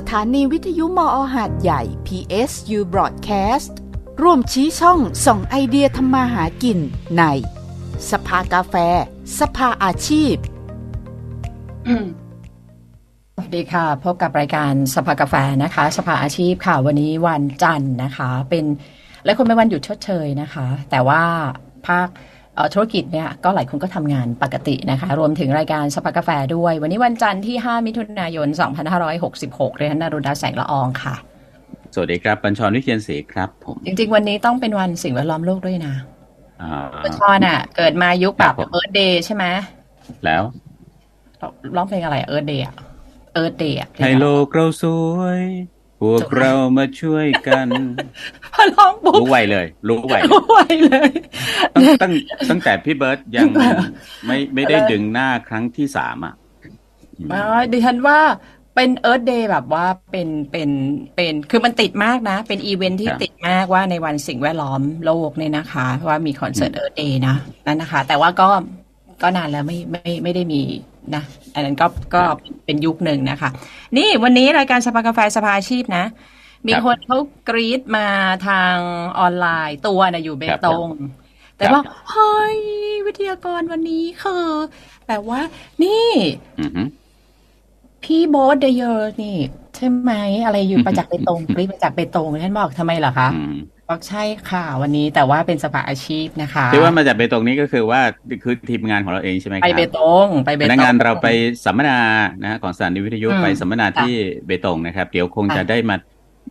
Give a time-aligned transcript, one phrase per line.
[0.00, 3.72] สถานีวิทยุมออหาดใหญ่ PSU Broadcast
[4.22, 6.78] ร่วมชี้ช่องส่องไอเดียทำมาหากิน
[7.18, 7.22] ใน
[8.10, 8.74] สภากาแฟ
[9.38, 10.34] สภาอาชีพ
[13.34, 18.64] สวัสดีค่ะ พบกับรายการสภากาแฟนะคะ สภาอาชีพค่ะ วันนี้วันจันทร์นะคะ เป็น
[19.24, 21.22] หลายคนเป็นวันหยุดชดเชยนะคะ แต่ว่า
[21.86, 22.08] ภาค
[22.74, 28.48] ธุรกิจเนี่ยก็หลายคนก็ทำงานปกตินะคะ รวมถึงรายการสภากาแฟด้วย วันนี้วันจันทร์ที่ 5 มิถุนายน
[29.12, 31.14] 2566เรียนนารุดาแสงละอองค่ะ
[31.94, 35.94] สวัสดีครับบัญชรวิเชียนศรีครับผม จริง ๆ วันนี้ต้องเป็นวันสิ่งแวดล้อมโลกด้วยนะ
[36.62, 39.44] อ่าคุณชอนอะ เกิดมายุคแบบครับผมเอิร์ธเดย์ใช่ไหม
[40.24, 40.42] แล้ว
[41.76, 42.64] ร้องเพลงอะไรเอิร์ธเดย์
[43.34, 44.84] เอิร์ธเดย์ให้โลกเราส
[45.16, 45.42] วย
[46.04, 47.66] พวกเรามาช่วยกัน
[48.54, 51.10] พอร้องปุ๊บรู้ไวเลย รู้ไวเลยรู้ไวเลย
[51.74, 52.12] ตั้งตั้ง
[52.50, 53.48] ตั้งแต่พี่เบิร์ตยัง
[54.26, 56.34] ไม่ไม่ได้ดึงหน้าครั้งที่สามอะ
[57.32, 58.20] อ๋อดิฉันว่า
[58.74, 60.70] เป็นเอิร์ธเดย์แบบว่าเป็นเป็น
[61.16, 68.48] เป็นคือมันติดมากนะ เป็นอีเวนท์ที่ครับติดมากว่าในวันสิ่งแวดล้อมโลกเนี่ยนะคะ ว่ามีคอนเสิร์ตเอิร์ธเดย์นะนั่นนะคะ แต่ว่าก็
[69.22, 70.62] ก็นานแล้วไม่ไม่ไม่ได้มี
[71.14, 71.22] นะ
[71.54, 72.22] อันนั้นก็ก็
[72.64, 73.50] เป็นยุคหนึ่งนะคะ
[73.96, 76.04] นี่วันนี้รายการสภากาแฟสภาอาชีพนะ
[76.66, 78.06] มีครับคนเขากรีดมา
[78.48, 78.76] ทาง
[79.18, 80.88] ออนไลน์ตัวนะอยู่เบครับตง
[81.56, 82.58] แต่ครับว่าเฮ้ย
[83.06, 84.46] วิทยากรวันนี้คือ
[85.06, 85.40] แต่ว่า
[85.82, 86.10] นี่
[86.60, 86.88] อือหือ
[88.04, 89.38] พี่โบ๊ทเดเยอร์นี่
[89.76, 90.12] ใช่ไหม
[90.44, 93.73] อะไรอยู่ประจักษ์เบตงกรีดประจักษ์เบตงท่านบอกทำไมเหรอคะอืมบอก
[94.08, 98.00] ใช่ค่ะ วันนี้แต่ว่าเป็นสภาอาชีพนะคะที่ว่ามาจากเบตงนี้ก็คือว่า
[98.42, 101.28] คือทีมงานของเราเองใช่ไหมคไปรับเบตงไปเบพตงนักงานเราไป
[101.64, 101.98] สัมมนา
[102.42, 104.12] นะฮะของสถานีวิทยุอืมไปสัมมนาที่
[104.46, 105.96] เบตงนะครับ เดี๋ยวคงจะค่ะได้มา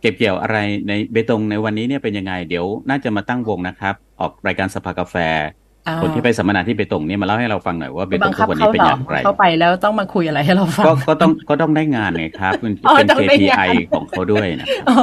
[0.00, 5.63] เก็บเกี่ยวอะไรในเบตงในวันนี้เนี่ยเป็นยังไง เดี๋ยวน่าจะมาตั้งวงนะครับ ออกรายการสภากาแฟอ่า
[6.02, 14.96] คนที่ไปสัมมนาที่เบตงเนี่ยมาเล่าให้เราฟังหน่อยว่าเบตบังงทุคับกวันเขานี้เป็นเหรออย่างไรเข้าไปแล้วต้องมาคุยอะไรให้เราฟังก็ก็ต้องก็ต้องได้งานไงครับมันอ๋อเป็นต้องได้งาน KPI ของเขาด้วยนะอ๋อ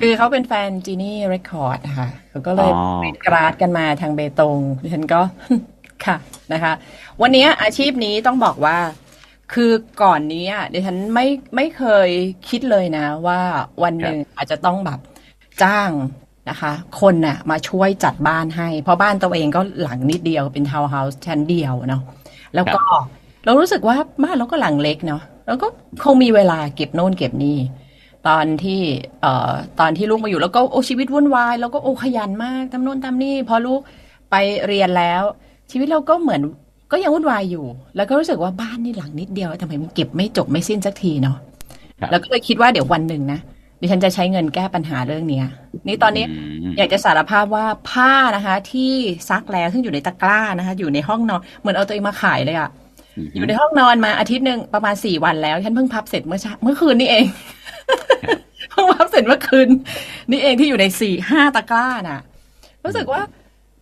[0.00, 5.20] คือเขาเป็นแฟนจีนี่เรคคอร์ดค่ะเขาก็เลยอ๋อเป็นกราดกันมาทางเบตงดิฉันก็
[6.06, 6.16] ค่ะ
[6.52, 6.72] นะคะ
[7.22, 8.78] วันนี้อาชีพนี้ต้องบอกว่า
[9.54, 9.72] คือ
[10.02, 12.08] ก่อนนี้อะดิฉันไม่ไม่เคย
[12.48, 13.40] คิดเลยนะ ว่า
[13.82, 15.00] วันหนึ่งอาจจะต้องแบบ
[15.62, 15.90] จ้าง
[16.48, 22.02] นะคะ คนน่ะมาช่วยจัดบ้านให้ เพราะบ้านตัวเองก็หลังนิดเดียวเป็นทาวน์เฮาส์ชั้นเดียวเนาะ
[22.54, 22.80] แล้วก็
[23.44, 25.68] เรารู้สึกว่าบ้านเราก็หลังเล็กเนาะแล้วก็
[26.04, 27.58] คงมีเวลาเก็บโน่นเก็บนี่
[28.28, 28.80] ตอนที่
[29.22, 33.80] เอ่อตอนที่ลูกมาอยู่แล้วก็โอ้ชีวิตวุ่นวายแล้วก็โอ้ขยันมากทำโน่นทำนี่พอลูก
[34.30, 34.34] ไป
[34.66, 35.22] เรียนแล้ว
[35.70, 36.40] ชีวิตเราก็เหมือน
[36.92, 37.66] ก็ยังวุ่นวายอยู่
[37.96, 41.36] แล้วก็รู้สึกว่าบ้านนี่หลังนิดเดียวทำไมมันเก็บไม่จบไม่สิ้นสักทีเนาะ
[42.00, 43.40] ครับแล้วก็เลยคิดว่าเดี๋ยววันหนึ่งนะ
[43.80, 45.46] ดิฉันจะใช้เงินแก้ปัญหาเรื่องเนี้ย
[45.88, 46.24] นี่ตอนนี้
[46.70, 48.92] มอยากจะสารภาพว่าผ้านะคะ ที่
[49.30, 52.70] ซักแล้วซึ่งอยู่ในตะกร้านะคะ อยู่ในห้องนอนเหมือนเอาตัวเองมาขายเลยอะ
[53.34, 57.24] อยู่ในห้องนอนมาอาทิตย์หนึ่งประมาณสี่วันแล้วฉันเพิ่งพับเสร็จเมื่อเช้าเมื่อคืนนี่เอง
[58.70, 59.68] เพิ่งพับเสร็จเมื่อคืน
[60.30, 62.20] นี่เองที่อยู่ในสี่ห้าตะกร้าน่ะ
[62.84, 63.22] รู้สึกว่า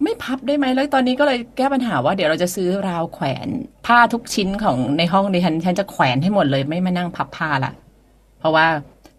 [0.05, 3.49] ไม่พับได้ไหมแล้วตอนนี้ก็เลยแก้ปัญหาว่าเดี๋ยวเราจะซื้อราวแขวน
[3.87, 7.73] ผ้าทุกชิ้นของในห้องดิฉันฉันจะแขวนให้หมดเลยไม่มานั่งพับผ้าละ
[8.41, 8.67] เพราะว่า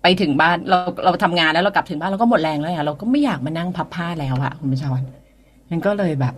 [0.07, 5.01] ไปถึงบ้านเราเราทำงานแล้วเรากลับถึงบ้านเราก็หมดแรงแล้วอะเราก็ไม่อยากมานั่งพับผ้าแล้วอะคุณประชร
[5.71, 6.33] มันก็เลยแบบ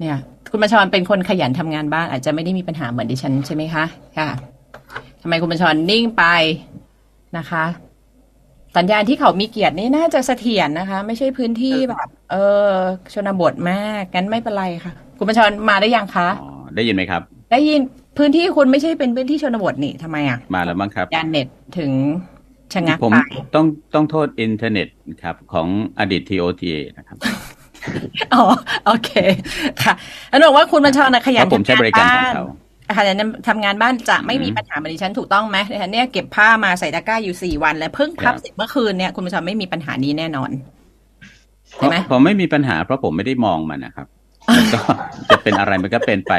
[0.00, 0.16] เนี่ย
[0.50, 3.84] คุณประชรเป็นคนขยันทำงานบ้านอาจจะไม่ได้มีปัญหาเหมือนดิฉันใช่ไหมคะ
[4.18, 4.28] ค่ะ
[5.22, 6.24] ทำไมคุณประชรนิ่งไป
[7.36, 7.64] นะคะ
[8.76, 12.36] สัญญาณที่เขามีเกียรตินี่น่าจะเสถียรนะคะ ไม่ใช่พื้นที่แบบ เอ
[12.66, 12.70] อ
[13.14, 17.80] ชนบทมากงั้นไม่เป็นไรค่ะ คุณประชรมาได้ยังคะอ๋อได้ยินไหมครับ ได้ยิน
[18.18, 21.48] พื้นที่คุณไม่ใช่เป็นพื้นที่ชนบทนี่ทำไมอะมาแล้วมั้งครับยานเน็ต
[21.78, 21.90] ถึง
[22.74, 23.14] ชะงักผมไป
[23.54, 24.88] ต้องต้องโทษอินเทอร์เน็ต
[25.22, 25.68] ครับ ของ
[25.98, 27.18] อดีต TOTA นะครับ
[28.34, 28.42] อ๋อ
[28.86, 29.10] โอเค
[29.82, 29.94] ค่ะ
[30.28, 32.42] แล้วบอกว่าคุณบัญชรนะขเพยันราะผมใช้บริการของเขา
[32.98, 33.16] ขยัน
[33.48, 40.50] ทำงานบ้านจะไม่มีอืมปัญหาเหมือนดิฉันถูกต้องไหมดิฉันเนี่ยเก็บผ้ามาใส่ตะกร้าอยู่สี่วันแล้วเพิ่งพับครับเสร็จเมื่อคืนเนี่ยคุณบัญชรไม่มีปัญหานี้แน่นอน
[41.76, 44.06] เพใช่ราะไหมผมไม่มีปัญหาเพราะผมไม่ได้มองมันนะครับ
[44.56, 44.80] มันก็
[45.30, 46.34] จะเป็นอะไรมันก็เป็นไป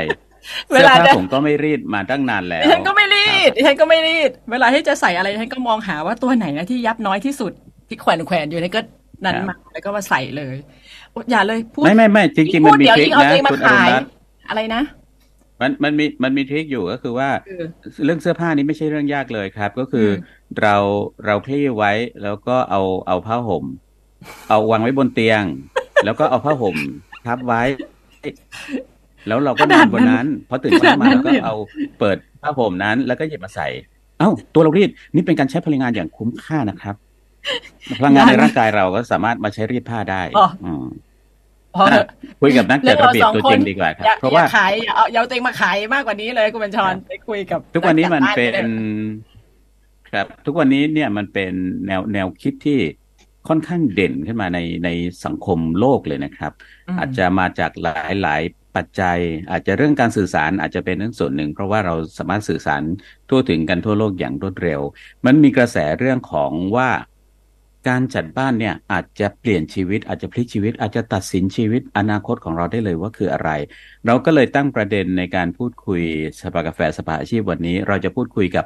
[0.69, 7.51] เวเสื้อลาผ้าจะผมก็ไม่รีดมาตั้งนานแล้วดิฉันก็ไม่รีดดิฉันก็ไม่รีด เวลาที่จะใส่อะไรดิฉันก็มองหาว่าตัวไหนนะที่ยับน้อยที่สุด
[7.87, 8.81] ที่แขวนแขวนๆอยู่นี่ก็
[9.25, 10.55] นั้นมาแล้วก็มาใส่เลย
[11.11, 14.09] โอ๊ยอย่าเลยพูดไม่ไม่ไม่จริงๆมันพูดมีเดี๋ยวทริคยิ่งเอานะตัวเองมาคุณอรุขาณยรัตน์
[14.49, 14.81] อะไรนะ
[15.61, 17.61] มันมันมีมันมีทริคอยู่ก็คือว่าคือ
[18.05, 20.75] เรื่องเสื้อผ้านี้ไม่ใช่เรื่องยากเลยครับ ก็คืออมเรา
[21.25, 21.91] เราคลี่ไว้
[22.23, 23.65] แล้วก็เอาเอาผ้าห่ม
[24.49, 25.43] เอาวางไว้บนเตียง
[26.05, 26.77] แล้วก็เอาผ้าห่ม
[27.25, 27.61] ทับไว้
[29.27, 31.55] แล้วเราก็นอนบนนั้นพอตื่นเช้ามาแล้วก็เอา
[31.99, 33.67] เปิดผ้าห่มนั้น แล้วก็หยิบมาใส่
[34.19, 36.95] เอ้า ตัวเรารีดนี่เป็นการใช้พลังงานอย่างคุ้มค่านะครับ
[37.99, 40.85] พลังงานในร่างกายเราก็สามารถมาใช้รีดผ้าได้อ๋ออืม
[41.75, 42.07] พอเถอะ
[42.41, 48.63] คุยกับนักจัดระเบียบตัวจริงเรื่องเราสองคนดีกว่าครับอย่าเพราะอย่าว่าขายอย่าเอาอย่าเอาตัวเองมาขายมากกว่านี้เลยคุณบัญชรไปคุยกับ ทุกวันนี้มันจัดบ้าเป็นไปลย
[50.13, 51.53] ครับ ทุกวันนี้เนี่ยมันเป็น
[51.87, 52.79] แนวแนวคิดที่
[53.47, 54.89] ค่อนข้างเด่นขึ้นมาในใน
[55.25, 56.51] สังคมโลกเลยนะครับ
[56.87, 58.41] อืมอาจจะมาจากหลายหลาย
[58.75, 59.19] ปัจจัย
[59.51, 62.81] อาจจะเรื่องการสื่อสารอาจจะเป็นเรื่องส่วนหนึ่ง เพราะว่าเราสามารถสื่อสาร
[63.29, 64.81] ทั่วถึงกันทั่วโลกอย่างรวดเร็ว
[65.25, 66.89] มันมีกระแสเรื่องของว่า
[67.89, 73.49] การจัดบ้านเนี่ยอาจจะเปลี่ยนชีวิต อาจจะพลิกชีวิต อาจจะตัดสินชีวิตอนาคตของเราได้เลยว่าคืออะไร
[74.05, 76.01] เราก็เลยตั้งประเด็นในการพูดคุย
[76.39, 78.65] สภากาแฟสภาอาชีพวันนี้ เราจะพูดคุยกับ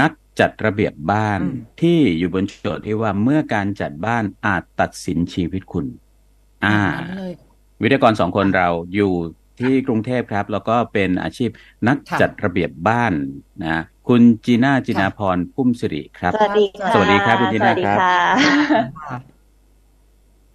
[0.00, 5.86] นัก จัดระเบียบบ้านอืมที่อยู่บนโจทย์ที่ว่าเมื่อการจัดบ้านอาจตัดสินชีวิตคุณ
[6.64, 7.32] อ่านั้นเลย
[7.82, 9.12] วิทยากรสองคนเราอยู่
[9.60, 11.50] ที่กรุงเทพครับ แล้วก็เป็นอาชีพ
[11.88, 13.12] นักค่ะจัดระเบียบบ้าน
[13.64, 18.18] นะคุณจีน่าจินาพรพุ่มสิริครับ สวัสดีค่ะสวัสดีครับคุณจีน่าสวัสดีครับค่ะ
[19.08, 19.18] ค่ะ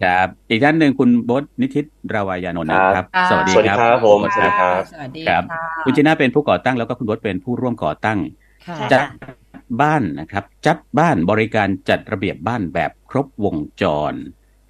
[0.02, 8.18] ครับ อีกท่านหนึ่งคุณบดนิติตราวายานนท์นะครับครับสวัสดีสวัสดีครับครับผมณสวัสดีครับ สวัสดีครับค่ะคุณจีน่าเป็นผู้ก่อตั้งแล้วก็คุณบดเป็นผู้ร่วมก่อตั้ง
[8.66, 9.39] ค่ะใช่จัดค่ะ
[9.80, 14.14] บ้านนะครับ จัดบ้านบริการจัดระเบียบบ้านแบบครบวงจร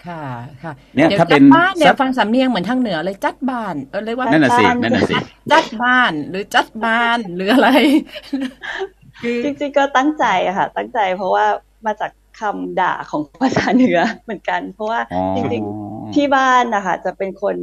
[0.07, 0.25] ค่ะ
[0.63, 5.17] ค่ะเนี่ยดี๋วถ้าเป็นจัดบ้านเนี่สัยกฟังสำเนียงเหมือนทางเหนือเลยจัดบ้านเออเรียกว่านั่นน่ะสิบ้านนั่นน่ะสิ
[5.53, 7.69] จัดบ้านหรือจัดบ้านหรืออะไร
[9.23, 11.47] คือจริงๆก็ตั้งใจอะค่ะ ตั้งใจเพราะว่า
[11.87, 12.11] มาจาก
[12.41, 17.57] คำด่าของภาษาเหนือเหมือนกัน เพราะว่าอ๋อจริงๆที่บ้านนะคะจะเป็นคน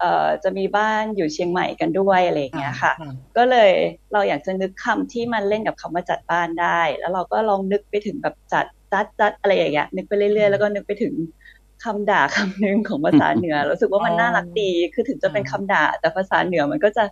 [0.00, 2.92] เอ่อจะมีบ้านอยู่เชียงใหม่กันด้วยอะไรอย่างเงี้ยค่ะ
[3.36, 3.70] ก็เลย
[4.12, 11.14] เราอยากจะนึกคำที่มันเล่นกับคำว่าจัดบ้านได้ แล้วเราก็ลองนึกไปถึงแบบจัดจัดจัดอะไรอย่างเงี้ยนึกไปเรื่อยๆแล้วก็นึกไปถึง
[11.84, 17.04] คำด่าคำหนึ่งของภาษาเหนือรู้สึกว่ามันน่ารักดี คือถึงจะเป็นคำด่าแต่ภาษาเหนือมันก็จะ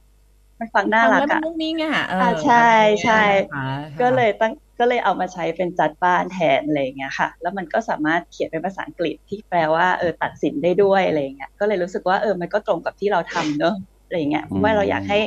[0.61, 2.69] มันฟังน่ารักฟังแล้วมัอะนมุ้งมิ้งอะเอออ่าใช่
[3.05, 3.23] ใช่
[3.53, 3.67] ค่ะ
[4.01, 13.75] ก็เลยตั้งก็เลยเอามาใช้เป็นจัดบ้านแทนอะไรอย่างเงี้ยค่ะ แล้วมันก็สามารถเขียนเป็นภาษาอังกฤษที่แปลว่าเออตัดสินได้ด้วยอะไรอย่างเงี้ยก็เลยรู้สึกว่าเออมันก็ตรงกับที่เราทำเนอะ
[14.05, 15.19] อะไรอย่างเงี้ยเพราะว่าเราอยากให้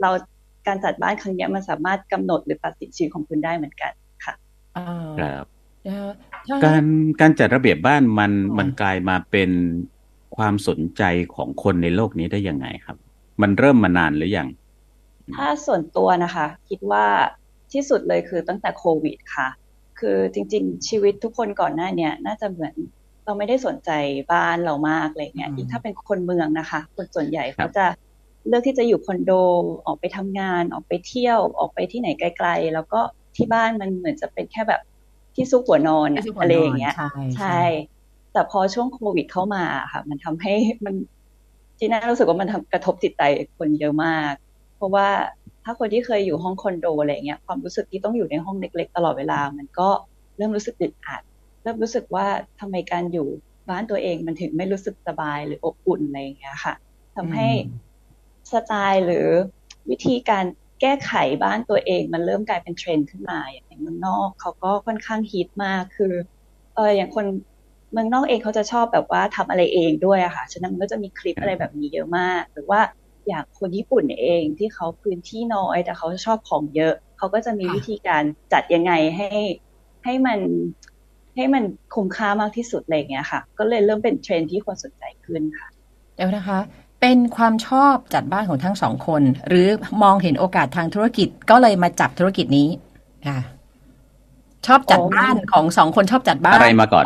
[0.00, 0.10] เรา
[0.66, 3.92] การจัดบ้านครั้งเนี้ยมันสามารถกำหนดหรือตัดสินชีวิตของคุณได้เหมือนกัน
[4.24, 4.34] ค่ะ
[4.76, 5.44] อ่าครับ
[5.82, 6.04] เดี๋ยว
[6.48, 6.84] ถ้าการ
[7.20, 9.50] การจัดระเบียบบ้านมันอืมมันกลายมาเป็น
[10.36, 11.02] ความสนใจ
[11.34, 12.96] ของคนในโลกนี้ได้ยังไงครับ
[13.42, 14.48] มันเริ่มมานานหรือยัง
[15.34, 17.06] ถ้าส่วนตัวนะคะ คิดว่า
[17.72, 19.48] ที่สุดเลยคือตั้งแต่โควิดค่ะ
[20.00, 22.74] คือจริง ๆ ชีวิตทุกคนก่อนหน้าเนี้ยน่าจะเหมือน
[23.24, 23.90] เราไม่ได้สนใจ
[24.32, 27.86] บ้านเรามากอะไรเงี้ยอืมยิ่งถ้าเป็นคนเมืองนะคะ คนส่วนใหญ่ครัเขาบจะ
[28.48, 29.32] เลือกที่จะอยู่คอนโด
[29.86, 33.00] ออกไปทำงาน ออกไปเที่ยวออกไปที่ไหนไกล ๆ แล้วก็
[33.36, 34.80] ที่บ้านมันเหมือนจะเป็นแค่แบบ
[35.34, 37.60] ที่ซุกหัวนอนอะที่สุดอะไรอย่างเงี้ยใช่ใช่
[38.32, 40.52] แต่พอช่วงโควิดเข้ามาค่ะ มันทำให้
[40.84, 40.94] มัน
[41.78, 43.22] จีน่ารู้สึกว่ามันทำกระทบจิตใจ
[43.58, 44.32] คนเยอะมาก
[44.80, 45.08] เพราะว่า
[45.64, 49.88] ถ้าคนที่เคยอยู่ห้องคอนโดอะไรเงี้ยความรู้สึกที่ต้องอยู่ในห้องเล็ก ๆ ตลอดเวลา มันก็
[50.36, 51.22] เริ่มรู้สึกอึดอัด
[51.62, 52.26] เริ่มรู้สึกว่า
[52.60, 53.26] ทำไมการอยู่
[53.68, 56.74] บ้านตัวเองมันถึงไม่รู้สึกสบายหรืออบอุ่นอะไรอย่างเงี้ยค่ะ
[57.16, 57.48] ทำให้
[58.52, 59.28] สไตล์หรือ
[59.90, 60.44] วิธีการ
[60.80, 61.12] แก้ไข
[61.42, 66.14] บ้านตัวเอง มันเริ่มกลายเป็นเทรนด์ขึ้นมาอย่างในเมืองนอกเขาก็ค่อนข้างฮิตมากคือ
[66.74, 67.26] เอออย่างคน
[67.92, 72.80] เมืองนอกเองเขาจะชอบแบบว่าทำอะไรเองด้วยอะค่ะ ฉะนั้นมันก็จะมีคลิปอะไรแบบนี้เยอะมาก หรือว่า
[73.28, 78.22] อย่างคนญี่ปุ่นเองที่เขาพื้นที่น้อยแต่เขาชอบของเยอะเขาก็จะมีค่ะวิธีการ
[78.52, 79.30] จัดยังไงให้
[80.04, 80.40] ให้มัน
[81.36, 81.64] ให้มัน
[81.94, 85.68] คุ้มค่ามากที่สุดอะไรอย่างเงี้ยค่ะ ก็เลยเริ่มเป็นเทรนด์ที่คนสนใจขึ้นค่ะ
[86.16, 86.58] เดี๋ยวนะคะ
[87.00, 89.68] เป็นความชอบจัดบ้านของทั้งสองคน หรือ
[90.02, 92.68] มองเห็นโอกาสทางธุรกิจก็เลยมาจับธุรกิจนี้
[93.28, 93.38] ค่ะ
[94.66, 97.04] ชอบจัดโอ้บ้านของสองคนชอบจัดบ้าน อะไรมาก่อน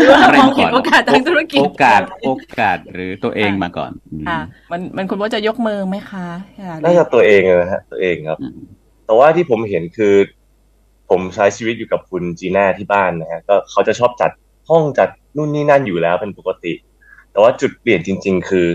[0.00, 4.40] หรือว่าอะไรมองมาเห็ก่อนนโอกาสทางธุรกิจโอกาสโอกาสหรือตัวเองมาก่อนอืมค่ะ
[4.72, 6.26] มันมันคุณว่าจะยกมือไหมคะ
[6.60, 8.58] ค่ะน่าจะตัวเองนะฮะตัวเองครับอืม
[9.06, 10.14] แต่ว่าที่ผมเห็นคือ
[11.10, 14.30] ผมใช้ชีวิตอยู่กับคุณจีน่าที่บ้านนะฮะก็เขาจะชอบจัด
[14.70, 16.72] ห้องจัดนู่นนี่นั่นอยู่แล้วเป็นปกติ
[17.30, 18.66] แต่ว่าจุดเปลี่ยนจริง ๆ คือ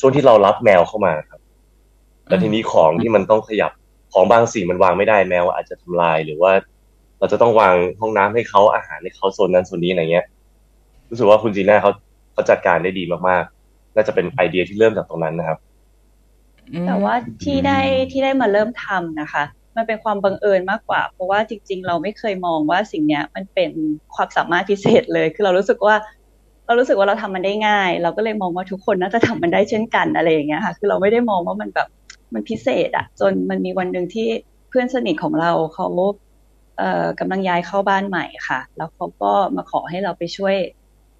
[0.00, 1.40] ช่วงที่เรารับแมวเข้ามาครับ
[2.28, 3.72] แล้วทีนี้ของที่มันต้องขยับ
[4.12, 6.52] ของบางสิ่งมันวางไม่ได้แมวอาจจะทำลายหรือว่า
[7.18, 10.26] เราจะต้องวางห้องน้ำให้เขาอาหารให้เขาโซนนั้นโซนนี้อะไรเงี้ย
[11.10, 11.92] รู้สึกว่าคุณจีน่าเขา
[12.32, 15.58] เขาจัดการได้ดีมากๆ น่าจะเป็นไอเดียที่เริ่มจากตรงนั้นนะครับ
[16.72, 17.80] อืมแต่ว่าที่ได้
[18.10, 19.44] ที่ได้มาเริ่มทำนะคะ
[19.76, 23.70] มันเป็นความบังเอิญมากกว่า เพราะว่าจริง ๆ เราไม่เคยมองว่าสิ่งเนี้ย มันเป็น
[24.14, 25.94] ความสามารถพิเศษเลย คือเรารู้สึกว่า
[26.66, 31.88] เรารู้สึกว่าเราทำมันได้ง่าย เราก็เลยมองว่าทุกคนน่าจะทำมันได้เช่นกันอะไรอย่างเงี้ยค่ะ คือเราไม่ได้มองว่ามันแบบ
[32.34, 34.28] มันพิเศษอะจนมันมีวันหนึ่งที่
[34.68, 36.10] เพื่อนสนิทของเราเขาเอ่อ
[37.20, 40.56] กำลังย้ายเข้าบ้านใหม่ค่ะ แล้วเขาก็มาขอให้เราไปช่วย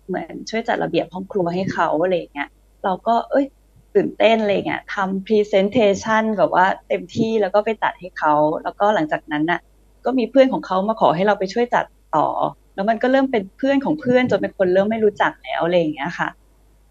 [0.06, 2.48] เหมือนช่วยจัดระเบียบห้องครัวให้เขาอะไรอย่างเงี้ย
[2.84, 3.46] เราก็เอ้ย
[3.94, 9.60] ตื่นเต้นอะไรเงี้ยทำ presentation แบบว่าเต็มที่แล้วก็ไปตัดให้เขา แล้วก็หลังจากนั้นน่ะ
[10.04, 11.84] ก็มีเพื่อนของเขามาขอให้เราไปช่วยจัด
[12.16, 12.26] ต่อ
[12.74, 16.28] แล้วมันก็เริ่มเป็นเพื่อนของเพื่อนจนเป็นคนเริ่มไม่รู้จักแล้วอะไรอย่างเงี้ยค่ะ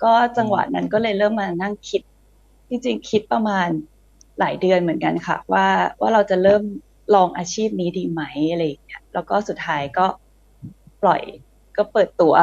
[0.04, 2.02] ก็จังหวะนั้นก็เลยเริ่มมานั่งคิด
[2.70, 3.68] จริงๆ คิดประมาณ
[4.40, 5.68] หลายเดือนเหมือนกันค่ะ ว่า
[6.02, 6.64] ว่าเราจะเริ่ม
[7.14, 8.22] ลองอาชีพนี้ดีไหม
[8.52, 10.06] อะไรอย่างเงี้ยแล้วก็สุดท้ายก็
[11.02, 11.22] ปล่อย
[11.78, 12.34] ก็เปิดตัว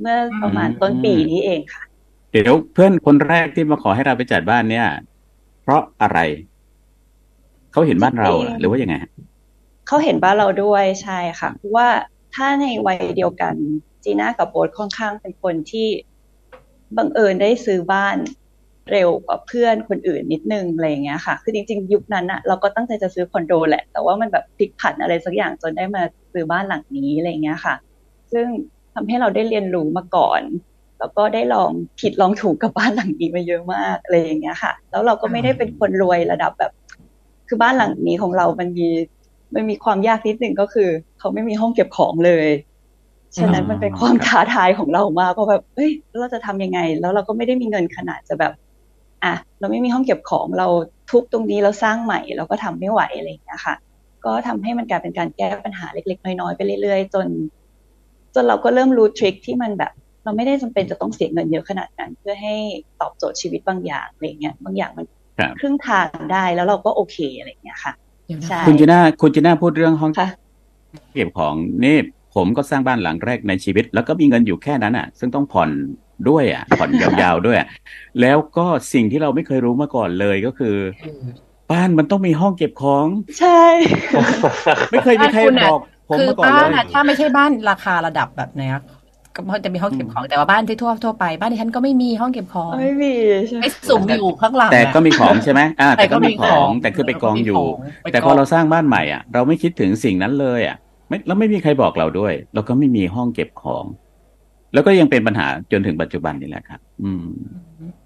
[0.00, 1.82] เมื่อประมาณต้นปีนี้เองค่ะ
[2.32, 4.86] เดี๋ยวเพื่อนคนแรกที่มาขอให้เราไปจัดบ้านเนี่ย
[5.62, 6.18] เพราะอะไร
[7.72, 9.12] เขาเห็นบ้านเราอะหรือว่ายังไงฮะ
[9.86, 11.88] เขาเห็นบ้านเราด้วยใช่ค่ะเพราะว่า
[12.34, 13.54] ถ้าในวัยเดียวกัน
[14.04, 15.88] จีน่ากับโบ๊ทค่อนข้างเป็นคนที่
[16.96, 18.16] บังเอิญได้ซื้อบ้าน
[18.92, 26.02] เร็วกว่าเพื่อนคนอื่นนิดนึงอะไรอย่างเงี้ยค่ะ คือจริงๆ ยุคนั้นอะเราก็ตั้งใจจะซื้อคอนโดแหละ แต่ว่ามันแบบพลิกผันอะไรสักอย่างจนได้มา
[26.32, 27.74] ซื้อบ้านหลังนี้อะไรอย่างเงี้ยค่ะ
[28.32, 28.46] ซึ่ง
[28.94, 30.42] ทำให้เราได้เรียนรู้มาก่อน
[30.98, 36.72] แล้วก็ได้ลองผิดลองถูกกับบ้านหลังนี้มาเยอะมากอะไรอย่างเงี้ยค่ะ แล้วเราก็ไม่ได้เป็นคนรวยระดับแบบ
[37.48, 38.88] คือบ้านหลังนี้ของเรา มันมี
[39.54, 40.88] มันมีความยากนิดหนึ่งก็คือ
[41.18, 42.48] เขาไม่มีห้องเก็บของเลย
[43.36, 48.52] ฉะนั้นมันเป็นความท้าทายของเรามากเพราะแบบเฮ้ยแล้วเราจะทำยังไง แล้วเราก็ไม่ได้มีเงินขนาดจะแบบ
[49.26, 50.68] อะเราไม่มีห้องเก็บของเรา
[51.10, 53.74] ทุบตรงนี้เราสร้างใหม่เราก็ทำไม่ไหวอะไรอย่างเงี้ยค่ะ
[54.24, 57.26] ก็ทำให้มันกลายเป็นการแก้ปัญหาเล็ก ๆ น้อยๆไปเรื่อยๆ จน
[58.34, 59.92] จนเราก็เริ่มรู้ทริคที่มันแบบ
[60.24, 62.54] เราไม่ได้จำเป็นจะต้องเสียเงินเยอะขนาดนั้น เพื่อให้
[63.00, 65.06] ตอบโจทย์ชีวิตบางอย่างอะไรเงี้ยบางอย่างมัน
[65.38, 67.92] ครับครึ่งทางได้แล้วเราก็โอเคอะไรอย่างเงี้ยค่ะ
[68.26, 70.28] เดี๋ยวนะใช่คุณจีน่าคุณจีน่าพูดเรื่องห้องค่ะ
[71.12, 71.54] เก็บของ
[71.84, 71.96] นี่
[72.34, 75.70] ผมก็สร้างบ้านหลังแรกในชีวิต แล้วก็มีเงินอยู่แค่นั้นอะ ซึ่งต้องผ่อน
[76.28, 77.68] ด้วยอะผ่อนยาวๆด้วยอะ
[78.20, 80.76] แล้วก็สิ่งที่เราไม่เคยรู้มาก่อนเลยก็คือ
[81.72, 83.06] บ้านมันต้องมีห้องเก็บของ
[83.40, 83.62] ใช่
[84.90, 88.74] ไม่เคยมีใครบ้านคุณบอะอกผมคือมาก่อนบ้านเลยอะถ้าไม่ใช่บ้านราคาระดับแบบเนี้ย
[89.34, 93.12] ก็มันจะมีห้องเก็บของแต่ว่าบ้านที่ทั่วทั่วไปบ้านที่ฉันก็ไม่มีห้องเก็บของไม่มี
[93.46, 97.62] ใช่ไหมไม่สุ่มอยู่ข้างหลังแต่อะก็มีของใช่ไหมอ่าแต่แต่ก็ก็มีมีขขอองงแต่คือไปกองอยู่
[98.02, 100.76] ไปแต่กองพอเราสร้างบ้านใหม่อะ เราไม่คิดถึงสิ่งนั้นเลยอะ
[101.08, 103.84] ไม่แล้วไม่มีใครบอกเราด้วย เราก็ไม่มีห้องเก็บของ
[104.74, 107.26] แล้วก็ยังเป็นปัญหาจนถึงปัจจุบันนี่แหละครับ อืม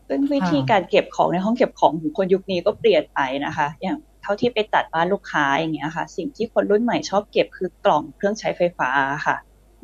[0.08, 8.90] ซึ่งวิธีการเก็บของในห้องเก็บของของคนยุคนี้ก็เปลี่ยนไปนะคะ อย่างเท่าที่ไปจัดบ้านลูกค้าอย่างเงี้ยค่ะ สิ่งที่คนรุ่นใหม่ชอบเก็บคือกล่องเครื่องใช้ไฟฟ้า
[9.26, 9.36] ค่ะ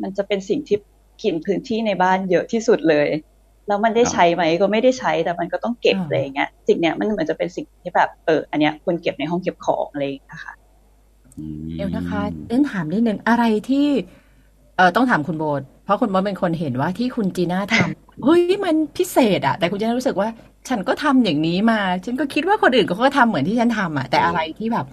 [0.03, 0.77] มันจะเป็นสิ่งที่
[1.23, 3.09] กินพื้นที่ในบ้านเยอะที่สุดเลย
[3.67, 10.55] แล้วมันได้ใช้ไหมก็ไม่ได้ใช้แต่มันก็ต้องเก็บอ่าอะไรอย่างเงี้ยสิ่งเนี้ยมันเหมือนจะเป็นสิ่งที่แบบเอออันเนี้ยควรเก็บในห้องเก็บของอะไรอย่างเงี้ยค่ะ
[11.77, 13.87] เดี๋ยวนะคะเล่นถามนิดนึงอะไรที่
[14.77, 20.29] เออต้องถามคุณโบท เพราะคุณโบทเป็นคนเห็นว่าที่คุณจีน่าทำเฮ้ยมันพิเศษอะแต่คุณจีน่ารู้สึกว่า
[20.69, 24.87] ฉันก็ทำอย่างนี้มา ฉันก็คิดว่าคนอื่นเขาก็ทำเหมือนที่ฉันทำอะแต่อะไรที่แบบ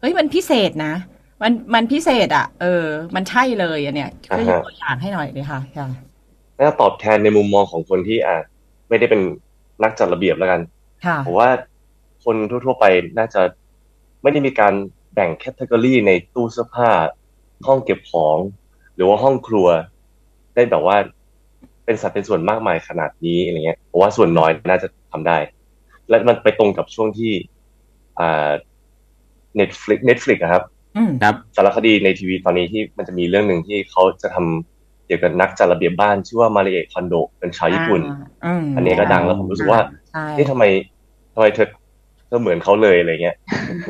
[0.00, 0.94] เฮ้ยมันพิเศษนะ
[1.42, 2.84] มันมันพิเศษอะเออ
[3.14, 5.88] มันใช่เลยอะเนี่ยช่วยยกตัวอย่างให้หน่อยเลยค่ะค่ะ
[6.58, 8.36] น่าตอบแทนในมุมมองของคนที่อะ
[8.88, 9.20] ไม่ได้เป็น
[9.82, 10.60] นักจัดระเบียบแล้วกัน
[11.06, 11.50] ค่ะผมว่า
[12.24, 12.84] คนทั่ว ๆ ไป
[13.18, 13.42] น่าจะ
[14.22, 14.74] ไม่ได้มีการ
[15.14, 16.90] แบ่งแคตตากรีในตู้เสื้อผ้า
[17.66, 18.38] ห้องเก็บของ
[18.94, 19.66] หรือว่าห้องครัว
[20.54, 20.96] ได้แบบว่า
[21.84, 25.38] เป็นสัดเป็นส่วนมากมายขนาดนี้อะไรเงี้ยผมว่าส่วนน้อยน่าจะทำได้
[26.08, 27.32] และมันไปตรงกับช่วงที่
[28.20, 28.50] อ่า
[29.58, 30.62] Netflix Netflix อะครับ
[30.96, 39.80] อืมครับสารคดีในทีวีตอนนี้ที่มันจะมีเรื่องหนึ่งที่เขาจะทำเกี่ยวกับนักจัดระเบียบบ้านชื่อว่ามาริเอะคอนโดเป็นชาวญี่ปุ่นอ่าอืมอันนี้ก็ดังแล้วผมรู้สึกว่า
[40.10, 40.64] ใช่นี่ทำไม
[41.34, 41.68] ทำไมเธอ
[42.26, 43.36] เธอเหมือนเขาเลยอะไรเงี้ย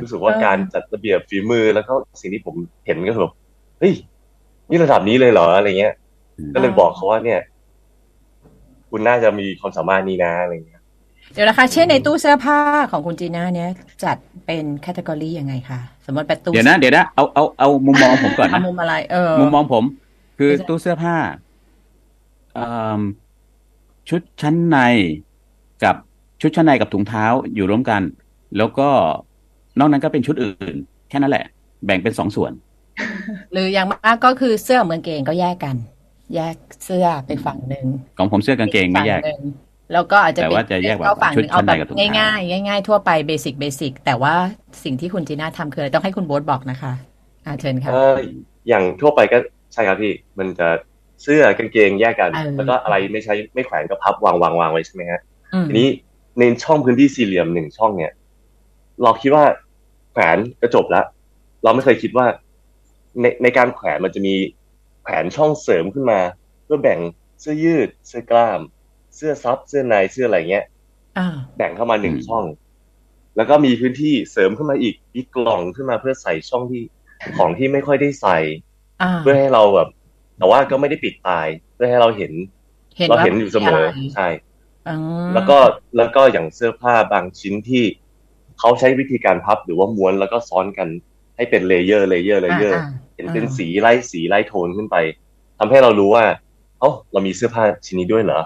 [0.02, 2.54] รู้สึกว่าเออการจัดระเบียบฝีมือแล้วก็สิ่งที่ผม
[2.86, 3.34] เห็นก็คือแบบ
[3.78, 3.94] เฮ้ย
[4.70, 5.92] นี่ระดับนี้เลยเหรออะไรเงี้ย
[6.54, 7.40] ก็เลยบอกเขาว่าเนี่ย
[8.90, 10.82] คุณน่าจะมีความสามารถนี้นะอะไรเงี้ย
[11.32, 12.58] เดี๋ยวนะคะ เช่นในตู้เสื้อผ้า
[12.90, 13.70] ของคุณจีน่าเนี่ย
[14.04, 19.84] จัดเป็น category ยังไงคะสมมติเป็นตู้เดี๋ยวนะเดี๋ยวนะเอาเอาเอามุมมองผมก่อนเอานะมุมอะไรเออมุมมองผม
[20.38, 21.14] คือไม่ใช่ตู้เสื้อผ้า
[22.54, 22.66] เอิ่
[22.98, 23.00] ม
[24.08, 24.78] ชุดชั้นใน
[25.84, 25.96] กับ
[26.40, 27.24] ชุดชั้นในกับถุงเท้า
[27.54, 28.02] อยู่ร่วมกัน
[28.56, 28.88] แล้วก็
[29.78, 30.76] นอกนั้นก็เป็นชุดอื่น
[31.08, 31.44] แค่นั้นแหละ
[31.84, 32.52] แบ่งเป็นสองส่วน
[33.52, 35.76] หรืออย่างมากก็คือเสื้อกับกางเกงก็แยกกัน
[36.34, 37.86] แยกเสื้อไปฝั่งหนึ่ง
[38.18, 39.42] ของผมเสื้อกางเกงไม่แยกฝั่หนึ่ง
[39.92, 44.34] แล้วก็อาจจะแต่ว่าจะแยกแบบเอาฝั่งหชุดนึ่งเอาชั้นแบในบกับถุงเท้าง่ายๆง่ายๆทั่วไปเบสิกเบสิกแต่ว่า
[44.84, 46.92] สิ่งที่คุณจีน่าทำคืออะไรต้องให้คุณโบ๊ทบอกนะคะ
[47.46, 48.14] อ่าเชิญค่ะเออ
[48.68, 49.38] อย่างทั่วไปก็
[49.72, 50.68] ใช่ครับพี่มันจะ
[51.22, 55.20] เสื้อกางเกงแยกกันเออแล้วก็อะไรไม่ใช้ไม่แขวนก็พับวางวางวางไว้ใช่ไหมฮะ
[55.54, 55.88] อืมทีนี้
[56.38, 58.12] ในช่องพื้นที่สี่เหลี่ยมหนึ่งช่องเนี่ย
[59.02, 59.44] เราคิดว่า
[60.12, 61.04] แขวนก็จบแล้ว
[61.62, 62.26] เราไม่เคยคิดว่า
[63.20, 64.34] ในในการแขวนมันจะมี
[65.02, 66.20] แขวนช่องเสริมขึ้นมา
[66.64, 67.00] เพื่อแบ่ง
[67.40, 68.60] เสื้อยืด เสื้อกล้าม
[69.16, 70.64] เสื้อซับเสื้อในเสื้ออะไรเงี้ย
[71.18, 72.44] อ่าแบ่งเข้ามาหนึ่งอืมช่อง
[73.36, 76.82] แล้วก็มีพื้นที่เสริมขึ้นมาอีกมีกล่องขึ้นมาเพื่อใส่ช่องที่
[77.36, 78.38] ของที่ไม่ค่อยได้ใส่
[79.02, 79.88] อ่าเพื่อให้เราแบบ
[80.38, 82.32] แต่ว่าก็ไม่ได้ปิดตาย เพื่อให้เราเห็น
[82.96, 84.28] เห็นเราว่าเห็นอยู่เสมอะไรใช่
[84.88, 84.94] อื
[85.24, 85.58] มแล้วก็
[85.96, 87.84] แล้วก็อย่างเสื้อผ้าบางชิ้นที่
[88.58, 90.88] เขาใช้วิธีการพับหรือว่าม้วนแล้วก็ซ้อนกัน
[91.36, 94.96] ให้เป็น layer layer layer เราเห็นเป็นสีไล่สีไล่โทนขึ้นไป
[95.58, 96.24] ทำให้เรารู้ว่า
[96.80, 98.40] เอ้าเรามีเสื้อผ้าชิ้นนี้ด้วยเหรอ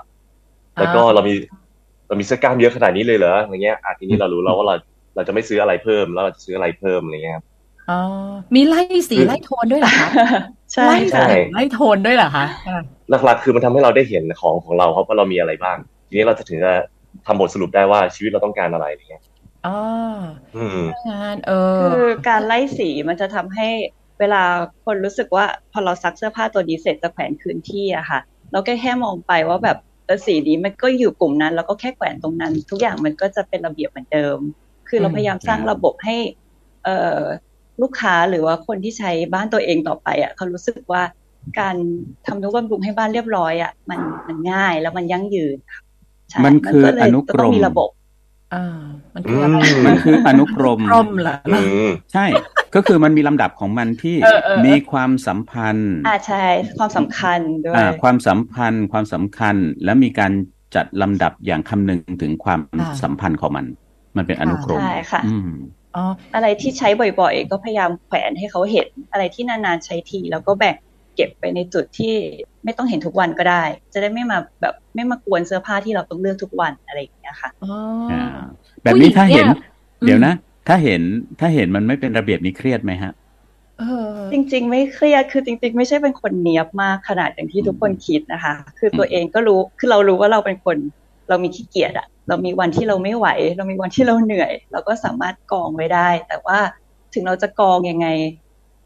[0.81, 1.35] แล้วก็เรามี
[2.09, 4.75] เรามีเสื้อกล้ามเยอะขนาดนี้เลยเหรออะไรเงี้ยอะทีนี้เรารู้แล้วว่าเรา
[5.15, 7.45] เราจะไม่ซื้ออะไรเพิ่มแล้วเราจะซื้ออะไรเพิ่มอะไรเงี้ยครับ
[7.91, 8.01] อ๋อ
[8.55, 10.09] มีไล่สีไล่โทนด้วยเหรอคะ
[10.73, 12.83] ใช่ไล่ใช่สีไล่โทนด้วยเหรอคะอ่า
[13.25, 15.77] หลักๆ คือมันทำให้เราได้เห็นของของเราครับว่าเรามีอะไรบ้าง
[16.09, 16.75] ทีนี้เราจะถึงจะ
[17.27, 19.23] ทำบทสรุปได้ว่าชีวิตเราต้องการอะไรอย่างเงี้ย
[19.67, 19.79] อ๋อ
[20.57, 20.81] อืม
[21.11, 23.69] งานเออคือการไล่สีมันจะทำให้
[24.21, 24.43] เวลา
[24.85, 28.21] คนรู้สึกว่าพอเราซักเสื้อผ้าตัวนี้เสร็จจะแขวนคืนที่อะค่ะ
[28.53, 34.39] เราแค่แค่มองไปว่าแบบเออสีนี้มันก็อยู่กลุ่มนั้น แล้วก็แค่แขวนตรงนั้น ทุกอย่างมันก็จะเป็นระเบียบเหมือนเดิม
[34.89, 36.17] คือเราอืมพยายามสร้างระบบให้
[36.85, 37.23] เอ่อ
[37.83, 41.03] ลูกค้าหรือว่าคนที่ใช้บ้านตัวเองต่อไปอะเขารู้สึกว่า
[41.59, 41.77] การ
[42.27, 45.83] ทำนุบำรุงให้บ้านเรียบร้อยอะมันมันง่ายแล้วมันยั่งยืนค่ะ
[46.31, 47.91] ใช่มันคือก็เลยอนุกรมต้องมีระบบ
[48.55, 48.81] อ่า
[49.15, 52.27] มันคืออะไรอืมันคืออนุกรมกรมเหรออืมใช่
[52.75, 56.45] ก็คือมันมีลำดับของมันที่เออเออเออมีความสัมพันธ์ อ่าใช่
[56.79, 60.33] ความสำคัญด้วยอ่าความสัมพันธ์ความสำคัญและมีการ
[60.77, 62.61] จัดลำดับอย่างคำนึงถึงความ
[63.03, 63.67] สัมพันธ์ของมัน
[64.17, 65.51] มันเป็นอนุกรมใช่ค่ะอืม
[65.97, 66.05] อ๋อ
[66.35, 66.89] อะไรที่ใช้
[67.21, 70.77] บ่อยๆ ก็พยายามแขวนให้เขาเห็นอะไรที่นานๆใช้ที แล้วก็แบ่ง
[71.15, 72.15] เก็บไปในจุดที่
[72.65, 77.73] ไม่ต้องเห็นทุกวันก็ได้ จะได้ไม่มาแบบไม่มากวนเสื้อผ้าที่เราต้องเลือกทุกวันอะไรอย่างเงี้ยค่ะอ๋อ
[78.13, 78.25] อ่า
[78.83, 79.47] แบบนี้ถ้าเห็น
[79.99, 80.35] ผู้หญิงเนี่ยเดี๋ยวนะ
[80.69, 81.03] ถ้าเห็น
[81.41, 83.13] ถ้าเห็นมันไม่เป็นระเบียบนี้เครียดไหมฮะ
[83.79, 90.77] เออจริง ๆ ไม่เครียดคือจริง ๆ ไม่ใช่เป็นคนเนียบมากขนาดอย่างที่ทุกคนคิดนะคะ คือตัวเองก็รู้คือเรารู้ว่าเราเป็นคน
[91.29, 96.59] เรามีขี้เกียจอะเรามีวันที่เราไม่ไหว เรามีวันที่เราเหนื่อย เราก็สามารถกองไว้ได้ แต่ว่า
[97.15, 98.09] ถึงเราจะกองยังไง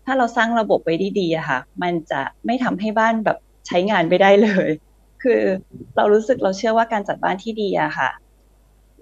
[0.06, 4.68] ถ้าเราสร้างระบบไว้ดีๆอะค่ะ มันจะไม่ทำให้บ้านแบบใช้งานไม่ได้เลย
[5.22, 5.40] คือ
[5.96, 8.10] เรารู้สึกเราเชื่อว่าการจัดบ้านที่ดีอะค่ะ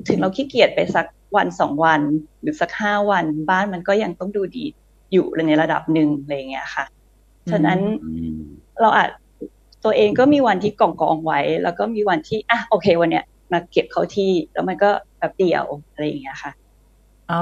[0.09, 1.07] ถึงเราขี้เกียจไปสัก
[1.37, 2.01] วันสองวัน
[2.41, 4.65] หรือสักห้าวัน บ้านมันก็ยังต้องดูดี
[5.13, 6.85] อยู่ในระดับหนึ่งอะไรอย่างเงี้ยค่ะ
[7.51, 8.39] ฉะนั้นอืม
[8.81, 9.09] เราอาจ
[9.85, 16.53] ตัวเองก็มีวันที่กองกองๆไว้ แล้วก็มีวันที่อะโอเค วันเนี้ยมาเก็บเข้าที่แล้วมันก็แบบเดี่ยวอะไรอย่างเงี้ยค่ะ
[17.31, 17.39] อ๋อ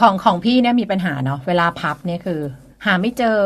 [0.00, 2.40] ของของพี่เนี่ยมีปัญหาเนาะเวลาพับเนี่ยคือ
[2.84, 3.38] หาไม่เจอ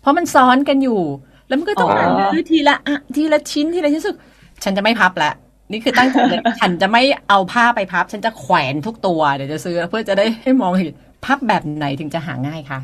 [0.00, 1.00] เพราะมันซ้อนกันอยู่
[1.46, 4.16] แล้วมันก็ต้องอ๋อหาซื้อทีละอะทีละชิ้นทีละชิ้นสุด
[4.64, 5.30] ฉันจะไม่พับละ
[5.70, 10.88] นี่คือตั้งใจเลยฉันจะไม่เอาผ้าไปพับ ฉันจะแขวนทุกตัวเดี๋ยวจะซื้อ เพื่อจะได้ให้มองเห็น
[11.24, 12.80] พับแบบไหนถึงจะหาง่ายคะ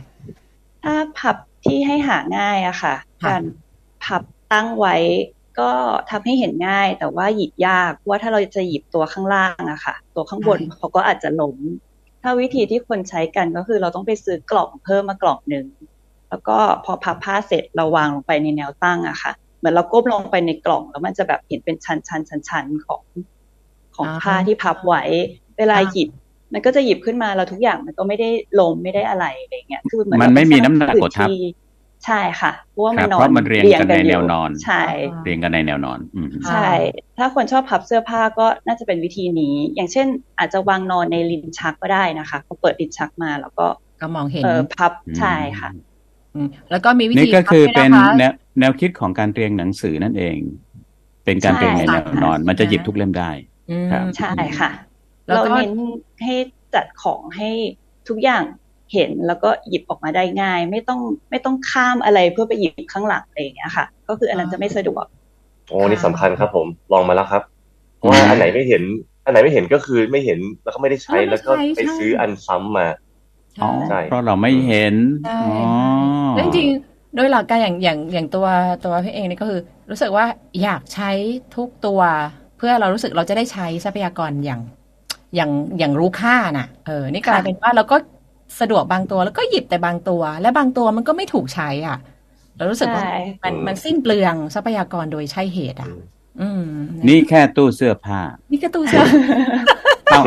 [0.85, 3.43] ถ้าพับที่ให้หาง่ายอะค่ะค่ะการ
[4.05, 4.23] พับ
[4.53, 4.97] ตั้งไว้
[5.59, 5.71] ก็
[6.11, 11.57] ทำให้เห็นง่าย แต่ว่าหยิบยากเพราะว่าถ้าเราจะหยิบตัวข้างล่างอะค่ะ ตัวข้างบนเขาก็อาจจะล้ม
[12.23, 15.67] ถ้าวิธีที่คนใช้กันก็คือเราต้องไปซื้อกล่องเพิ่มมากล่องหนึ่ง
[16.31, 23.03] แล้วก็พอพับผ้าเสร็จเราวางลงไปในแนวตั้งอะค่ะเห มือนเราก้มลงไปในกล่อง แล้วมันจะแบบเห็นเป็นชั้นชั้นชั้นชั้นของ
[23.97, 25.03] ของอ่าผ้าที่พับไว้
[25.59, 26.09] เวลาอ่าหยิบ
[26.53, 28.29] มันก็จะหยิบขึ้นมาแล้วทุกอย่างมันก็ไม่ได้
[28.61, 31.43] ล้มไม่ได้อะไรอะไรเงี้ยคือเหมือนมันไม่เรามีน้ำหนักกดทับพื้นที่
[32.07, 34.83] ใช่ค่ะเพราะว่ามันครับนอนเพราะมันเรียงกันในแนวนอน ใช่
[35.25, 36.71] เรียงกันในแนวนอนอืมใช่
[37.19, 40.07] ถ้าคนชอบพับเสื้อผ้าก็น่าจะเป็นวิธีนี้ อย่างเช่น
[40.39, 43.67] อาจจะวางนอนในลิ้นชักก็ได้นะคะพอเปิดลิ้นชักมาแล้วก็
[44.01, 45.71] ก็มองเห็นเออพับใช่ค่ะ
[46.47, 50.37] มแล้วก็มีวิธีนี่ก็คือพับเป็นด้วยะคะ แนวแนวคิดของการเรียงหนังสือนั่นเอง
[51.25, 53.31] เป็นการใช่เรียงในแนค่ะวนอน มันจะหยิบทุกเล่มได้
[53.71, 54.71] อืมครับใช่ค่ะ
[55.27, 55.73] แล้วก็เราเน้น
[56.25, 56.35] ให้
[56.75, 57.49] จัดของให้
[58.09, 58.43] ทุกอย่าง
[58.93, 65.05] เห็นแล้วก็หยิบออกมาได้ง่าย ไม่ต้องไม่ต้องข้ามอะไรเพื่อไปหยิบข้างหลังอะไรอย่างเงี้ยค่ะ ก็คืออันนั้นจะไม่สะดวก
[65.69, 67.43] โอ้นี่สำคัญครับผมลองมาแล้วครับ
[67.97, 68.83] เพราะว่าอันไหนไม่เห็น
[69.25, 72.89] อันไหนไม่เห็นก็คือไม่เห็นแล้วก็ไม่ได้ใช้ไม่ได้แล้วก็ใช้ไปใช่ซื้ออันซ้ำมา
[73.63, 74.95] อ๋อใช่เพราะเราไม่เห็น
[75.27, 75.53] ใช่อ๋อ
[76.37, 78.47] แล้วจริงๆ โดยหลักการอย่างอย่างอย่างตัว
[78.85, 80.27] ตัวพี่เองนี่ก็คือ รู้สึกว่า
[80.63, 81.11] อยากใช้
[81.57, 82.01] ทุกตัว
[82.59, 84.61] เพื่อเรารู้สึกเราจะได้ใช้ทรัพยากรอย่าง
[85.37, 87.97] อย่างอย่างรู้ค่าน่ะ เออ นี่กลายเป็นว่าเราก็
[88.61, 91.99] สะดวกบางตัวแล้วก็หยิบแต่บางตัว และบางตัวมันก็ไม่ถูกใช้อะ
[92.57, 95.91] เรารู้สึกว่าใช่มันมันสิ้นเปลืองทรัพยากรโดยใช่เหตุอะ
[96.41, 96.65] อืม
[97.09, 99.05] นี่แค่ตู้เสื้อผ้า นี่ก็ตู้เสื้อ
[100.13, 100.23] เอา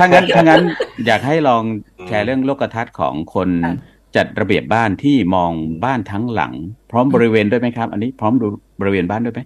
[0.00, 0.62] ถ้างั้นถ้างั้น
[1.06, 1.62] อยากให้ลอง
[2.06, 3.74] แชอืร์มเรื่องโลกทัศน์ของคนค่ะ
[4.16, 5.52] จัดระเบียบบ้านที่มอง
[5.84, 6.52] บ้านทั้งหลัง
[6.90, 8.46] พร้อมบริเวณด้วยไหมครับ อันนี้พร้อมดู
[8.80, 9.40] บริเวณบ้านด้วยไหม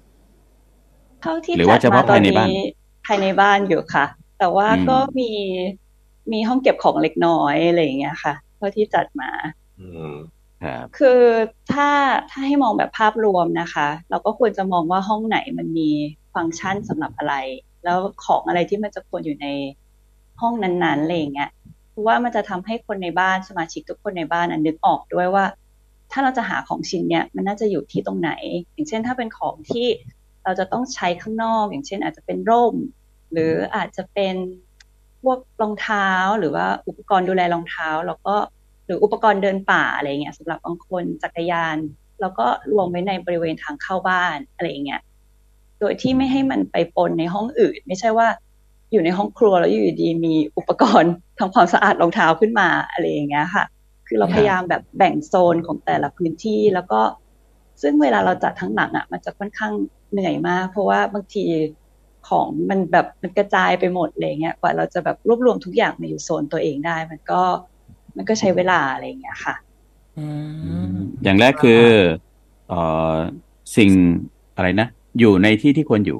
[1.23, 2.67] เท่าที่หรือว่าจัดมาเฉพาะตอนภายในบ้านนี้
[3.07, 4.07] ภายในบ้านอยู่ค่ะ
[4.39, 5.31] แต่ว่าอืมก็มี
[6.33, 9.31] มีห้องเก็บของเล็กน้อยอะไรอย่างเงี้ยค่ะ เท่าที่จัดมา
[9.81, 10.15] อืม
[10.65, 11.23] ครับคือ
[11.73, 11.89] ถ้า
[12.31, 15.91] ถ้าให้มองแบบภาพรวมนะคะ เราก็ควรจะมองว่าห้องไหนมันมี
[16.35, 17.35] ฟังก์ชันสำหรับอะไร
[17.85, 19.47] แล้วของอะไรที่มันจะควรอยู่ใน
[20.43, 21.51] ห้องนั้นๆอะไรอย่างเงี้ย
[21.95, 25.45] เพราะว่ามันจะทำให้คนในบ้านสมาชิกทุกคนในบ้านน่ะนึกออกด้วยว่า
[26.13, 28.31] ถ้าเราจะหาของชิ้นเนี้ยมันน่าจะอยู่ที่ตรงไหน
[28.73, 29.87] อย่างเช่นถ้าเป็นของที่
[30.45, 32.75] เราจะต้องใช้ข้างนอก อย่างเช่น อาจจะเป็นร่ม
[33.33, 34.35] หรืออาจจะเป็น
[35.23, 38.37] พวกรองเท้าหรือว่าอุปกรณ์ดูแลรองเท้า แล้วก็
[38.87, 41.77] หรืออุปกรณ์เดินป่าอะไรเงี้ยสำหรับบางคนจักรยาน
[42.21, 45.01] แล้วก็รวมไว้ในบริเวณทางเข้าบ้านอะไรเงี้ย
[45.81, 48.29] โดยที่ไม่ให้มันไปปนในห้องอื่น ไม่ใช่ว่า
[48.95, 53.65] อยู่ในห้องครัวแล้วอยู่ดีๆมีอุปกรณ์ทำความสะอาดรองเท้าขึ้นมาอะไรอย่างเงี้ยค่ะ
[54.07, 57.01] คือเราพยายามแบบแบ่งโซนของแต่ละพื้นที่แล้วก็
[57.83, 59.73] ซึ่งเวลาเราจัดทั้งหนังอะ มันจะค่อนข้าง
[60.13, 61.45] เหนื่อยมาก เพราะว่าบางที
[62.29, 67.43] ของมันแบบมันกระจายไปหมดเลยเงี้ยกว่าเราจะแบบรวบรวมทุกอย่างมาอยู่โซนตัวเองได้ มันก็
[68.17, 69.55] มันก็ใช้เวลาอะไรเงี้ยค่ะ
[70.19, 70.27] อื
[70.95, 71.83] มอย่างแรกคือ
[72.69, 72.81] เอ่
[73.13, 73.15] อ
[73.77, 73.91] สิ่ง
[74.57, 76.19] อะไรนะ อยู่ในที่ที่ควรอยู่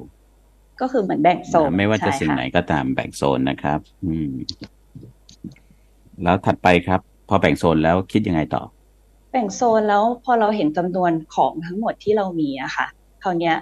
[0.81, 4.31] ก็คือเหมือนแบ่งโซน ไม่ว่าจะใช่สิ่งค่ไหนก็ตามแบ่งโซนนะครับ อืม
[6.23, 8.63] แล้วถัดไปครับ พอแบ่งโซนแล้วคิดยังไงต่อ
[9.31, 12.87] แบ่งโซนแล้วพอเราเห็นจำนวนของทั้งหมดที่เรามีอะค่ะ
[13.23, 13.55] คราวเนี้ย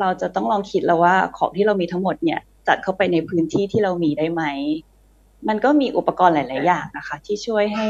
[0.00, 4.42] เราจะต้องลองคิดแล้วว่าของที่เรามีทั้งหมดเนี่ยจัดเข้าไปในพื้นที่ที่เรามีได้ไหม
[5.48, 7.86] มันก็มีอุปกรณ์หลาย ๆ อย่างนะคะ ที่ช่วยให้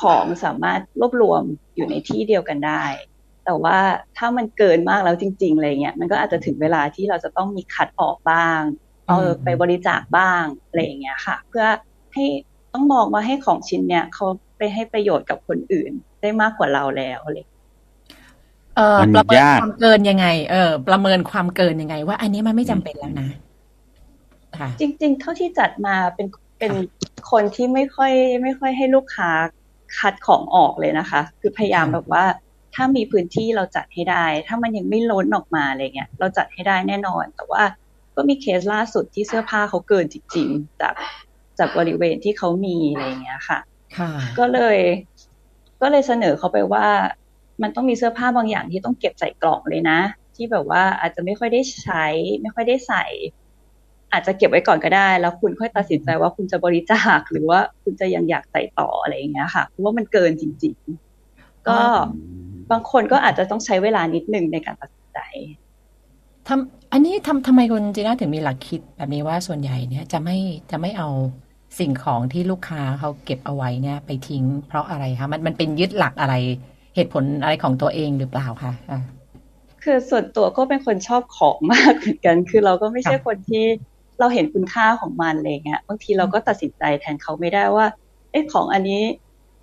[0.00, 1.42] ของสามารถรวบรวม
[1.74, 2.82] อยู่ในที่เดียวกันได้
[3.50, 3.80] แต่ว่า
[4.18, 8.60] ถ้ามันเกินมากแล้วจริงๆอะไรเงี้ยมันก็อาจจะถึงเวลาที่เราจะต้องมีคัดออกบ้าง
[9.06, 11.66] เอาไปบริจาคบ้างอะไรอย่างเงี้ยค่ะ เพื่อ
[12.14, 12.24] ให้
[12.72, 14.26] ต้องมองว่าให้ของชิ้นเนี้ยเขา
[14.58, 17.38] ไปให้ประโยชน์กับคนอื่นได้มากกว่าเราแล้วอะไร
[18.76, 23.28] เออมันประเมินยากความเกินยังไง เออ ประเมินความเกินยังไง ว่าอันนี้มันไม่จำเป็นแล้วนะ
[24.58, 26.26] ค่ะจริง ๆ เท่าที่จัดมาเป็น
[26.58, 26.72] เป็น
[27.30, 29.30] คนที่ไม่ค่อย ไม่ค่อยให้ลูกค้า
[29.98, 32.24] คัดของออกเลยนะคะ คือพยายามค่ะแบบว่า
[32.74, 37.62] ถ้ามีพื้นที่เราจัดให้ได้ ถ้ามันยังไม่ล้นออกมาอะไรเงี้ยเราจัดให้ได้แน่นอน แต่ว่า
[38.16, 40.94] ก็มีเคสล่าสุดที่เสื้อผ้าเขาเกินจริงๆจาก
[41.58, 43.58] จากบริเวณที่เขามีอะไรเงี้ยค่ะ
[43.98, 44.78] ค่ะ ก็เลย
[45.82, 46.86] ก็เลยเสนอเขาไปว่า
[47.62, 49.98] มันต้องมีเสื้อผ้าบางอย่างที่ต้องเก็บใส่กล่องเลยนะ
[50.36, 52.04] ที่แบบว่าอาจจะไม่ค่อยได้ใช้
[52.42, 53.04] ไม่ค่อยได้ใส่
[54.12, 60.74] อาจจะเก็บไว้ก่อนก็ได้ แล้วคุณค่อยตัดสินใจว่าคุณจะบริจาคหรือว่าคุณจะยังอยากใส่ต่ออะไรอย่างเงี้ยค่ะเพราะว่ามันเกินจริง
[61.22, 62.20] ๆ ก็อ๋อ
[62.70, 65.18] บางคนก็อาจจะต้องใช้เวลานิดนึงในการตัดสินใจ
[66.48, 70.38] ทำอันนี้ทำทำไมคุณจีน่าถึงมีหลักคิดแบบนี้ว่าส่วนใหญ่เนี่ยจะไม่
[70.70, 71.08] จะไม่เอา
[71.78, 76.34] สิ่งของที่ลูกค้าเขาเก็บเอาไว้เนี่ย ไปทิ้งเพราะอะไรคะมันมันเป็นยึดหลักอะไร
[76.94, 79.00] เหตุผลอะไรของตัวเองหรือเปล่าคะอะ
[79.84, 83.64] คือส่วนตัวก็เป็นคนชอบของมากเหมือนกัน คือเราก็ไม่ใช่ค่ะคนที่
[84.20, 87.86] เราเห็นคุณค่าของมันอะไรเงี้ยบางทีเราก็ตัดสินใจแทนเขาไม่ได้ว่า
[88.30, 89.02] เอ๊ะของอันนี้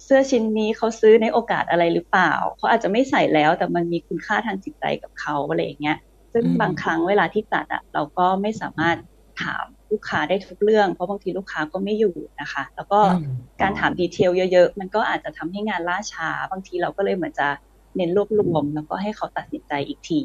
[0.03, 5.97] เสื้อชิ้นนี้เขาซื้อในโอกาสอะไรหรือเปล่าเขาอาจจะไม่ใส่แล้วแต่มันมีคุณค่าทางจิตใจกับเขาอะไรอย่างเงี้ย
[6.33, 8.97] ซึ่งอืมบางครั้งเวลาที่จัดอะเราก็ไม่สามารถ
[9.41, 13.27] ถามลูกค้าได้ทุกเรื่อง เพราะบางทีลูกค้าก็ไม่อยู่นะคะ แล้วก็อืม
[13.61, 17.47] การถามดีเทลเยอะๆ มันก็อาจจะทำให้งานล่าช้า บางทีเราก็เลยเหมือนจะ
[17.95, 20.21] เน้นรวบรวมแล้วก็ให้เขาตัดสินใจอีกที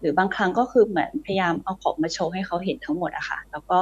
[0.00, 3.80] หรือบางครั้งก็คือเหมือนพยายามเอาของมาโชว์ให้เขาเห็นทั้งหมดอะค่ะ แล้วก็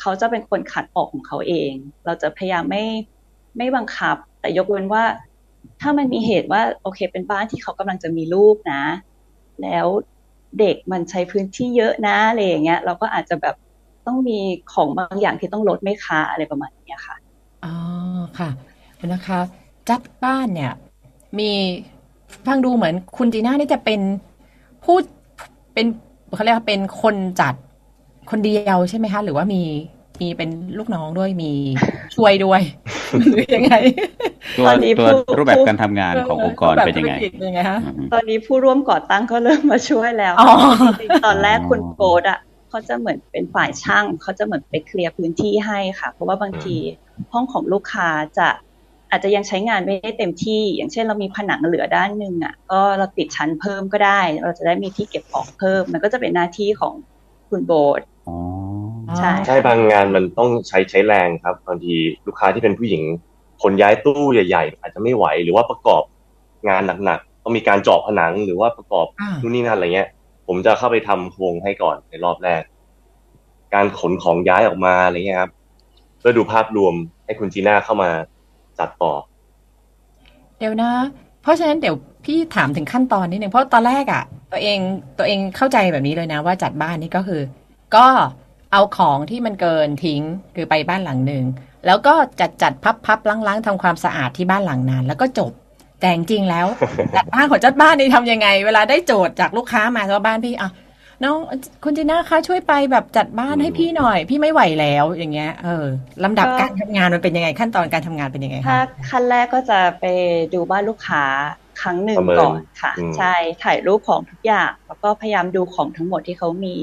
[0.00, 1.72] เขาจะเป็นคนขัดออกของเขาเอง
[2.04, 2.82] เราจะพยายามไม่
[3.56, 5.04] ไม่บังคับ แต่ยกเว้นว่า
[5.80, 8.82] ถ้ามันมีเหตุว่า โอเค เป็นบ้านที่เขากำลังจะมีลูกนะ
[9.62, 9.86] แล้ว
[10.60, 13.54] เด็กมันใช้พื้นที่เยอะนะอะไรอย่างเงี้ย เราก็อาจจะแบบ
[14.06, 14.38] ต้องมี
[14.72, 17.16] ของบางอย่างที่ต้องลดไม่ค้าอะไรประมาณนี้ค่ะ
[17.64, 17.74] อ๋อ
[18.38, 18.50] ค่ะ
[19.06, 19.38] นะคะ
[19.88, 20.72] จัดบ้านเนี่ย
[21.38, 21.50] มี
[22.46, 24.00] ฟังดูเหมือนคุณจีน่านี่จะเป็น
[24.84, 24.96] ผู้
[25.74, 25.86] เป็น
[26.34, 27.54] เขาเรียกว่าเป็นคนจัด
[28.30, 29.62] คนเดียวใช่ไหมคะ หรือว่ามี
[30.20, 31.52] มีเป็นลูกน้องด้วยมี
[32.16, 32.60] ช่วยด้วย
[33.18, 33.74] หรือยังไง
[34.58, 40.48] ตัวตอนนี้ตัวผู้รูปแบบการทำงานขององค์กรแบบเป็นยังไงธุรกิจเป็นยังไงคะอืมตอนนี้ผู้ร่วมก่อตั้งก็เริ่มมาช่วยแล้วอ๋อ
[41.00, 42.38] จริงๆตอนแรกคุณโกดอะ
[42.70, 46.76] เขาจะเหมือนเป็นฝ่ายช่างเขาจะเหมือนไปเคลียร์พื้นที่ให้ค่ะ เพราะว่าบางที
[47.32, 48.48] ห้องของลูกค้าจะ
[49.10, 56.94] อาจจะยังใช้งานไม่ได้เต็มที่ อย่างเช่นเรามีผนังเหลือด้านหนึ่งอะ ก็เราติดชั้นเพิ่มก็ได้ เราจะได้มีที่เก็บของเพิ่ม มันก็จะเป็นหน้าที่ของ
[57.48, 58.36] คุณโบดอ๋อ
[59.18, 61.94] ใช่ใช่บางงานมันต้องใช้ใช้แรงครับบางที
[62.26, 63.02] ลูกค้าที่เป็นผู้หญิง
[63.62, 66.02] คนย้ายตู้ใหญ่ ๆ อาจจะไม่ไหวหรือว่าประกอบ
[66.68, 70.08] งานหนักๆต้องมีการเจาะผนังหรือว่าประกอบอ่านู่นนี่นั่นอะไรเงี้ย
[70.46, 72.62] ผมจะเข้าไปทำโครงให้ก่อนในรอบแรก
[73.74, 75.52] การขนของย้ายออกมาอะไรเงี้ยครับ
[76.18, 76.94] เพื่อดูภาพรวม
[77.24, 78.10] ให้คุณจีน่าเข้ามา
[78.78, 79.12] จัดต่อ
[80.58, 80.92] เดี๋ยวนะ
[81.42, 84.78] เพราะฉะนั้นเดี๋ยวพี่ถามถึงขั้นตอนนิดนึงเพราะตอนแรกอะ่ะ ตัวเอง
[85.18, 87.40] ตัวเองเข้าใจแบบนี้เลยนะ ว่าจัดบ้านนี่ก็คือ
[87.96, 88.06] ก็
[88.72, 90.22] เอาของที่มันเกินทิ้ง
[90.54, 91.44] คือไปบ้านหลังหนึ่ง
[91.86, 95.52] แล้วก็จัดจัดพับพับล้างล้างทำความสะอาดที่บ้านหลังนั้น แล้วก็จบ
[96.00, 96.66] แต่จริงๆแล้ว
[97.16, 100.70] จัดบ้านของจัดบ้านนี่ทำยังไง เวลาได้โจทย์จากลูกค้ามาว่าบ้านพี่อะ
[101.24, 101.38] น้อง
[101.84, 105.86] คุณจีน่าคะช่วยไปแบบจัดบ้านให้พี่หน่อย พี่ไม่ไหวแล้วอย่างเงี้ยเออ
[106.24, 110.04] ลำดับการทำงานมันเป็นยังไงขั้นตอนการทำงานเป็นยังไงถ้าคะขั้นแรกก็จะไป
[110.54, 111.24] ดูบ้านลูกค้า
[111.80, 116.76] ครั้งหนึ่งประเมินก่อนค่ะอืมใช่ถ่ายรูปของทุกอย่าง แล้วก็พยายามดูของทั้งหมดที่เขามี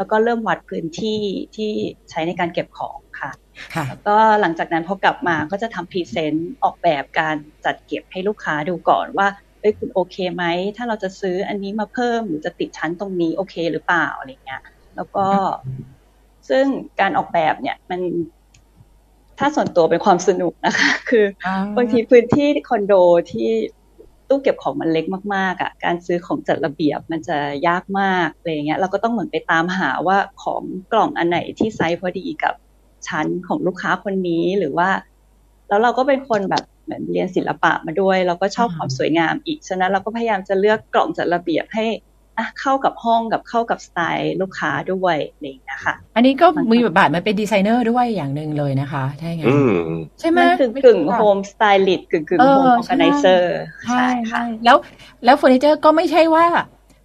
[0.00, 1.20] แล้วก็เริ่มวัดพื้นที่
[1.56, 1.70] ที่
[2.10, 3.30] ใช้ในการเก็บของค่ะ
[3.74, 9.28] ค่ะแล้วก็หลังจากนั้นพอกลับมาก็จะทำ present ออกแบบการจัดเก็บให้ลูกค้าดูก่อนว่า
[9.60, 10.44] เอ้ยคุณโอเคไหม
[10.76, 14.62] ถ้าเราจะซื้ออันนี้มาเพิ่มหรือจะติดชั้นตรงนี้โอเคหรือเปล่าอะไรเงี้ย
[14.96, 15.26] แล้วก็
[16.48, 16.64] ซึ่ง
[17.00, 18.00] การออกแบบเนี่ยมัน
[19.38, 22.94] ถ้าส่วนตัวเป็นความสนุกนะคะ คืออ่าบางทีพื้นที่คอนโด
[23.32, 23.50] ที่
[24.30, 27.38] ตู้เก็บของมันเล็กมากๆอะการซื้อของจัดระเบียบมันจะ
[27.68, 30.62] ยากมากอะไรเงี้ยเราก็ต้องเหมือนไปตามหาว่าของ
[30.92, 32.54] กล่องอันไหนที่ไซส์พอดีกับ
[33.08, 34.88] ชั้นของลูกค้าคนนี้หรือว่า
[35.68, 41.86] แล้วเราก็เป็นคนแบบเหมือนเรียนศิลปะมาด้วย เราก็ชอบความสวยงามอีกฉะนั้นเราก็พยายามจะเลือกกล่องจัดระเบียบให้
[42.40, 49.70] อะเข้ากับห้องกับเข้ากับสไตล์ลูกค้าด้วยอะไรอย่างเงี้ยค่ะอันนี้ก็มีบทบาทมันเป็นดีไซเนอร์ด้วยอย่างหนึ่งเลยนะคะถ้าอย่างนั้อืนม
[50.20, 53.52] ใช่ไหมมันคือกึ่งโฮมสไตลิสต์กึ่งกึ่งเอโฮอมออใช่แกไนเซอร์
[53.84, 54.76] ใช่ใช่ใช่ค่ะแล้ว
[55.24, 56.46] แล้วเฟอร์นิเจอร์ก็ไม่ใช่ว่า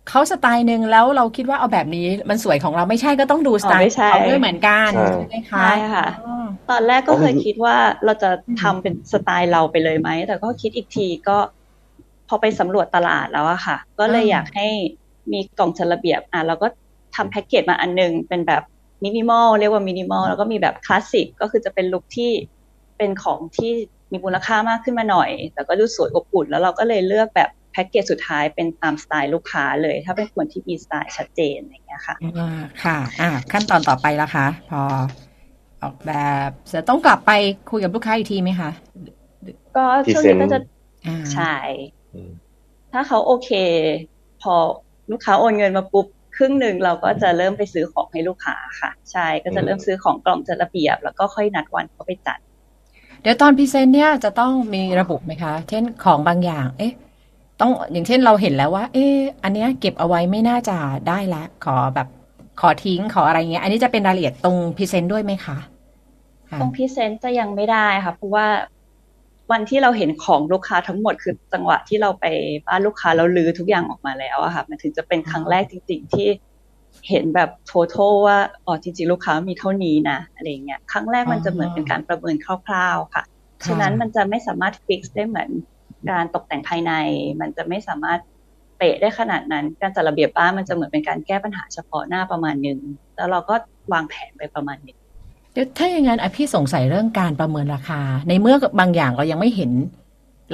[0.10, 8.30] เขาสไตล์หนึ่งแล้วเราคิดว่าเอาแบบนี้มันสวยของเราไม่ใช่ก็ต้องดูสไตล์ไม่ใช่เขาด้วยเหมือนกันใช่ใช่ไหมคะใช่ค่ะอ๋อตอนแรกก็อ๋อเคยคิดว่าเราจะ
[8.62, 11.38] ทำเป็นสไตล์เราไปเลยไหมแต่ก็คิดอีกทีก็
[12.28, 14.67] พอไปสำรวจตลาดแล้วอะค่ะ ก็เลยอ่าอยากให้
[15.31, 16.67] มีกล่องจัดระเบียบอะเราก็
[17.15, 18.63] ทำแพ็กเกจมาอันหนึ่ง เป็นแบบ
[19.03, 22.31] มินิมอลเรียกว่ามินิมอลแล้วก็มีแบบคลาสสิกก็คือจะเป็น look ที่
[22.97, 23.73] เป็นของที่
[24.11, 34.81] มีมูลค่ามากขึ้นมาหน่อย แต่ก็ดูสวยอบอุ่นแล้วเราก็เลยเลือกแบบแพ็กเกจสุดท้ายเป็นตามสไตล์ลูกค้าเลย ถ้าเป็นคนที่มีสไตล์ชัดเจนอะไรอย่างเงี้ยค่ะอ่าค่ะอ่าขั้นตอนต่อไปละคะ พอ
[35.83, 36.11] ออกแบ
[36.47, 37.31] บจะต้องกลับไป
[37.71, 38.69] คุยกับลูกค้าอีกทีไหมคะ
[39.75, 40.59] ก็ช่วงนี้ก็จะ
[41.07, 41.55] อ่าใช่
[42.13, 42.31] อืม
[42.93, 43.51] ถ้าเขาโอเค
[44.41, 44.55] พอ
[45.12, 52.39] ลูกค้าโอนเงินมาปุ๊บครึ่งหนึ่งเราก็จะเริ่มไปซื้อของให้ลูกค้าค่ะ ใช่ก็จะเริ่มซื้อของกล่องจัดระเบียบ แล้วก็ค่อยนัดวันเขาไปจัด
[53.22, 56.94] เดี๋ยวตอน present เนี่ยจะต้องมีระบุไหมคะ เช่นของบางอย่าง เอ๊ะ
[57.62, 62.08] ต้องอย่างเช่นเราเห็นแล้วว่า เอ๊ะอันเนี้ยเก็บเอาไว้ไม่น่าจะได้ละ ขอแบบ
[62.62, 65.58] ขอทิ้งขออะไรเงี้ย อันนี้จะเป็นรายละเอียดตรง present ด้วยไหมคะ
[66.50, 68.46] ค่ะตรง present จะยังไม่ได้ค่ะเพราะว่า
[69.51, 72.25] วันที่เราเห็นของลูกค้าทั้งหมดคือจังหวะที่เราไป
[72.67, 76.27] บ้านลูกค้าเรารื้อทุกอย่างออกมาแล้วอะค่ะ มันถึงจะเป็นครั้งแรกจริง ๆ ที่
[77.10, 83.23] เห็นแบบ total ว่าอ๋อจริงๆลูกค้ามีเท่านี้นะอะไรเงี้ยครั้งแรกมันจะเหมือนเป็นการประเมินคร่าวๆค่ะ
[83.67, 85.49] ฉะนั้นมันจะไม่สามารถ fix ได้เหมือน
[86.10, 86.93] การตกแต่งภายใน
[87.41, 88.19] มันจะไม่สามารถ
[88.77, 92.79] เป๊ะได้ขนาดนั้น การจัดระเบียบบ้านมันจะเหมือนเป็นการแก้ปัญหาเฉพาะหน้าประมาณหนึ่ง
[93.15, 93.55] แล้วเราก็
[93.93, 94.97] วางแผนไปประมาณนึง
[95.56, 99.72] เดี๋ยวถ้าอย่างนั้นพี่สงสัยเรื่องการประเมินราคา ในเมื่อบางอย่างเรายังไม่เห็น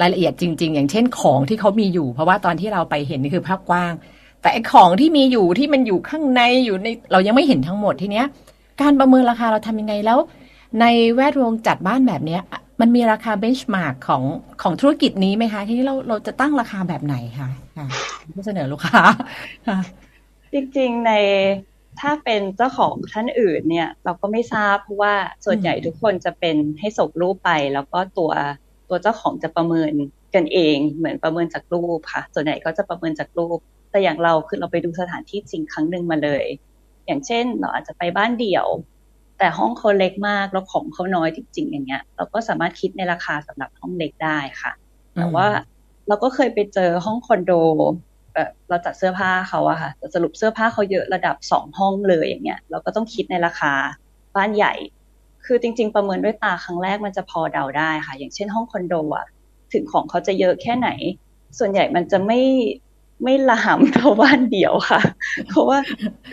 [0.00, 3.92] รายละเอียดจริง ๆ อย่างเช่นของที่เขามีอยู่ เพราะว่าตอนที่เราไปเห็นนี่คือภาพกว้าง
[4.40, 8.26] แต่ไอของที่มีอยู่ที่มันอยู่ข้างในอยู่ในเรายังไม่เห็นทั้งหมดทีเนี้ย
[8.82, 10.18] การประเมินราคาเราทำยังไงแล้ว
[10.80, 12.42] ในแวดวงจัดบ้านแบบเนี้ย
[12.80, 14.22] มันมีราคาเบนช์มาร์กของ
[14.62, 17.86] ของธุรกิจนี้ไหมคะ ทีนี้เราเราจะตั้งราคาแบบไหนคะะ
[18.46, 19.00] เสนอลูกค้า
[20.52, 21.12] จริงๆใน
[22.00, 28.32] ถ้าเป็นเจ้าของท่านอื่นเนี่ย เราก็ไม่ทราบเพราะว่าส่วนใหญ่ทุกคนจะเป็นให้ส่งรูปไป แล้วก็ตัว
[28.88, 29.92] ตัวเจ้าของจะประเมิน
[30.34, 33.58] กันเอง เหมือนประเมินจากรูปค่ะ ส่วนใหญ่ก็จะประเมินจากรูป
[33.90, 36.44] แต่อย่างเราคือเราไปดูสถานที่จริงครั้งหนึ่งมาเลย
[37.06, 38.66] อย่างเช่น เราอาจจะไปบ้านเดี่ยว
[39.38, 44.72] แต่ห้องเขาเล็กมากแล้วของเขาน้อยจริงๆอย่างเงี้ย เราก็สามารถคิดในราคาสำหรับห้องเล็กได้ค่ะ
[45.14, 45.46] แต่ว่า
[46.08, 47.52] เราก็เคยไปเจอห้องคอนโด
[48.34, 53.72] แบบเราจัดเสื้อผ้าเขาอะค่ะแต่สรุปเสื้อผ้าเขาเยอะระดับสองห้องเลยอย่างเงี้ยเราก็ต้องคิดในราคา
[54.36, 54.74] บ้านใหญ่
[55.46, 59.26] คือจริง ๆ ประเมินด้วยตาครั้งแรกมันจะพอเดาได้ค่ะ อย่างเช่นห้องคอนโดอะ
[59.72, 60.88] ถึงของเขาจะเยอะแค่ไหน
[61.58, 62.40] ส่วนใหญ่มันจะไม่
[63.24, 65.00] ไม่ละหำเท่าบ้านเดี่ยวค่ะ
[65.48, 65.78] เพราะว่า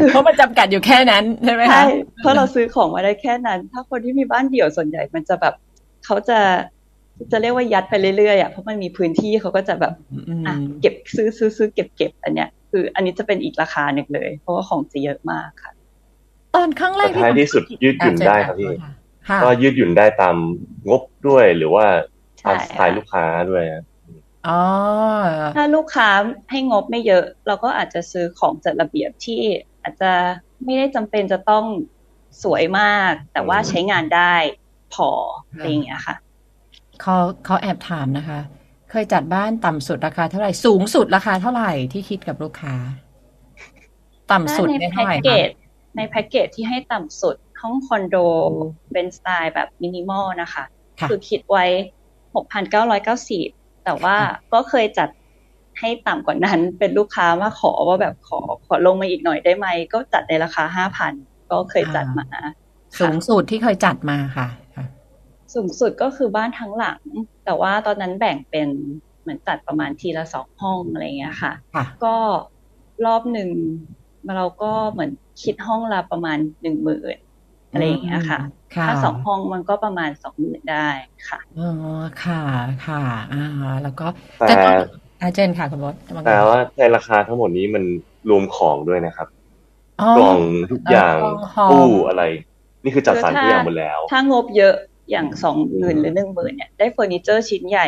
[0.09, 1.85] เพราะมันจำกัดอยู่แค่นั้นใช่ไหมคะใช่
[2.17, 5.53] เพราะเราซื้อของมาได้แค่นั้น ถ้าคนที่มีบ้านเดี่ยวส่วนใหญ่มันจะแบบ
[6.05, 6.39] เขาจะ
[7.31, 9.93] จะเรียกว่ายัดไปเรื่อยๆอะเพราะมันมีพื้นที่เขาก็จะแบบ
[10.29, 15.71] อืมอะเก็บซื้อซื้อซื้อเก็บเก็บอันเนี้ย คือ อันนี้จะเป็นอีกราคาหนึ่งเลย เพราะว่าของจะเยอะมากค่ะ
[16.55, 18.71] ตอนครั้งแรแต่กท้ายที่สุดยืดหยุ่นได้ครับพี่
[19.29, 20.35] ค่ะก็ยืดหยุ่นได้ตาม
[20.89, 21.85] งบด้วยหรือว่า
[22.45, 23.85] ตามใช่สไตล์ลูกค้าด้วยครับ
[24.47, 24.61] อ๋อ
[25.55, 26.09] ถ้าลูกค้า
[26.51, 29.41] ให้งบไม่เยอะ เราก็อาจจะซื้อของจัดระเบียบที่
[29.81, 30.11] อาจจะ
[30.63, 31.65] ไม่ได้จำเป็นจะต้อง
[32.43, 34.35] สวยมาก แต่ว่าใช้งานได้
[34.93, 35.09] พอ
[35.49, 36.15] อะไรอย่างเงี้ยค่ะ
[37.01, 38.39] เขาเขาแอบถามนะคะ
[38.91, 42.75] เคยจัดบ้านต่ำสุดราคาเท่าไหร่ สูงสุดราคาเท่าไหร่ที่คิดกับลูกค้า
[44.31, 45.49] ต่ำสุดถ้าในเนี่ยแพ็เท่ากไหร่เกคะจ
[45.95, 48.15] ในแพ็กเกจที่ให้ต่ำสุดห้องคอนโด
[48.93, 50.63] เป็นสไตล์แบบมินิมอลนะคะ
[50.99, 51.65] ค่ะคือคิดไว้
[52.69, 55.09] 6,990แต่ว่าค่ะก็เคยจัด
[55.79, 60.63] ให้ต่ำกว่านั้นเป็นลูกค้ามาขอว่าแบบขอขอลงมาอีกหน่อยได้ไหม ก็จัดในราคา
[61.09, 62.27] 5,000ก็เคยจัดมา
[62.99, 64.68] สูงสุดที่เคยจัดมาค่ะค่ะ
[65.53, 66.99] สูงสุดก็คือบ้านทั้งหลัง
[67.45, 68.67] แต่ว่าตอนนั้นแบ่งเป็น
[69.21, 72.15] เหมือนจัดประมาณทีละสองห้องอะไรเงี้ยค่ะค่ะก็
[73.05, 73.49] รอบหนึ่ง
[74.37, 75.11] เราก็เหมือน
[75.43, 77.17] คิดห้องละประมาณหนึ่งหมื่น
[77.71, 78.39] อะไรอย่างเงี้ยค่ะ
[78.75, 80.89] ค่ะถ้าสองห้องมันก็ประมาณสองหมื่นได้
[81.29, 81.69] ค่ะ อ๋อ
[82.23, 82.41] ค่ะ
[82.87, 83.01] ค่ะ
[83.33, 83.45] อ่า
[83.83, 84.07] แล้วก็
[84.47, 84.71] แต่ก็
[85.21, 87.83] อาเจนค่ะคุณบอสว่าไงแต่ว่าในราคาทั้งหมดนี้มัน
[88.29, 89.27] รวมของด้วยนะครับ
[90.01, 90.39] อ๋อกล่อง
[90.71, 92.23] ทุกอย่างเออกล่องของตู้อะไร
[92.83, 94.75] นี่คือจัดสรรทุกอย่างหมดแล้ว ถ้างบเยอะ
[95.09, 97.87] อย่างสองหมื่นหรือหนึ่งหมื่นเนี่ยได้เฟอร์นิเจอร์ชิ้นใหญ่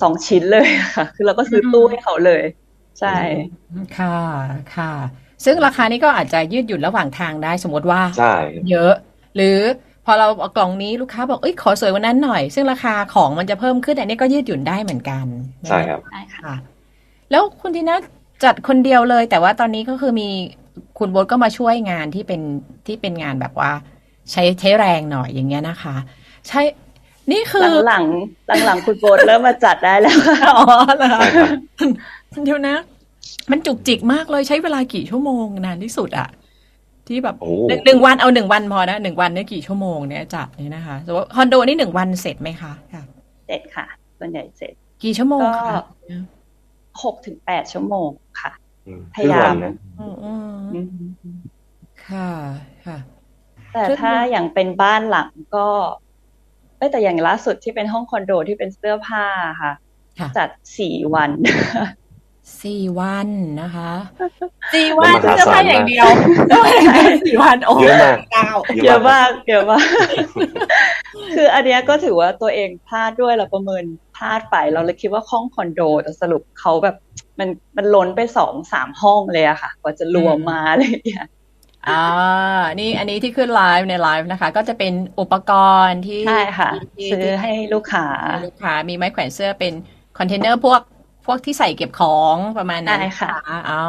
[0.00, 2.42] สองชิ้นเลยค่ะ คือเราก็ซื้อตู้ให้เขาเลย
[3.00, 3.16] ใช่
[3.98, 4.18] ค่ะ
[4.76, 4.92] ค่ะ
[5.44, 8.34] ซึ่งราคานี้ก็อาจจะยืดหยุ่นระหว่างทางได้สมมติว่าใช่
[8.70, 8.92] เยอะ
[9.36, 9.58] หรือ
[10.06, 15.26] พอเราเอากล่องนี้ลูกค้าบอกเอ้ยขอสวยกวันนั้นหน่อย ซึ่งราคาของมันจะเพิ่มขึ้นอันนี้ก็ยืดหยุ่นได้เหมือนกัน
[15.68, 16.54] ใช่ครับใช่ค่ะค่ะ
[17.30, 17.98] แล้วคุณทีน่า
[18.44, 20.28] จัดคนเดียวเลย แต่ว่าตอนนี้ก็คือมี
[20.98, 22.40] คุณโบทก็มาช่วยงานที่เป็น
[22.86, 23.70] ที่เป็นงานแบบว่า
[24.30, 25.96] ใช้ใช้แรงหน่อยอย่างเงี้ยนะคะ
[26.48, 26.60] ใช่
[27.32, 30.64] นี่คือหลังๆหลังๆคุณโบทเริ่มมาจัดได้แล้วค่ะอ๋อ
[30.96, 31.50] เหรอใช่ครับ
[32.44, 32.76] เดี๋ยวนะ
[33.50, 36.28] มันจุกจิกมากเลยใช้เวลากี่ชั่วโมงนานที่สุดอะ
[37.08, 43.02] ที่แบบโอ้หนึ่งหนึ่งวันเอาหนึ่งวันพอนะหนึ่งวันเนี่ยกี่ชั่วโมงเนี่ยจัดนี่นะคะสมมติว่าคอนโดนี่หนึ่งวันเสร็จไหมคะค่ะ
[43.46, 43.86] เสร็จค่ะ
[44.18, 45.82] ส่วนใหญ่เสร็จ กี่ชั่วโมงก็คะ
[47.02, 48.08] หกถึงแปดชั่วโมง
[48.40, 48.52] ค่ะ
[48.86, 50.80] อืมพยายามครึ่งวันนะอืมอืมอื
[51.36, 51.38] ม
[52.06, 52.28] ค่ะ
[52.86, 52.98] ค่ะ
[53.74, 55.68] แต่ซึ่งถ้าอย่างเป็นบ้านหลังก็
[56.78, 59.24] เอ้ยแต่อย่างล่าสุดที่เป็นห้องคอนโดที่เป็นเสื้อผ้า
[59.62, 59.72] ค่ะ
[60.18, 61.30] ค่ะจัดสี่วัน
[62.62, 63.28] สี่วัน
[63.60, 63.92] นะคะ
[64.74, 66.08] สี่วันมหาเสื้อผ้าศาลอย่างมากเดียว
[66.48, 68.50] เสื้อผ้าอย่างเดียวสี่วันโอ้เยอะมากเก้า
[68.84, 69.86] เยอะมากเยอะมาก
[71.34, 73.84] คืออันเนี้ยก็ถือว่าตัวเองพลาดด้วยเราประเมิน
[74.16, 76.96] พลาดไปเราเลยคิดว่าห้องคอนโดแต่สรุปเขาแบบ
[77.38, 81.28] มันมันล้นไปสองสามห้องเลยอะค่ะกว่าจะรวมมาอะไรอย่างเลย
[81.88, 82.02] อ่า
[82.80, 85.52] นี่อันนี้ที่ขึ้นไลฟ์ในไลฟ์นะคะ ก็จะเป็นอุปก
[85.86, 88.06] รณ์ที่ใช่ค่ะที่ซื้อให้ลูกค้า
[88.46, 89.72] ลูกค้ามีไม้แขวนเสื้อเป็น
[90.18, 90.80] คอนเทนเนอร์พวก
[91.26, 93.34] พวกที่ใส่เก็บของประมาณนั้นใช่ค่ะ
[93.70, 93.82] อ๋อ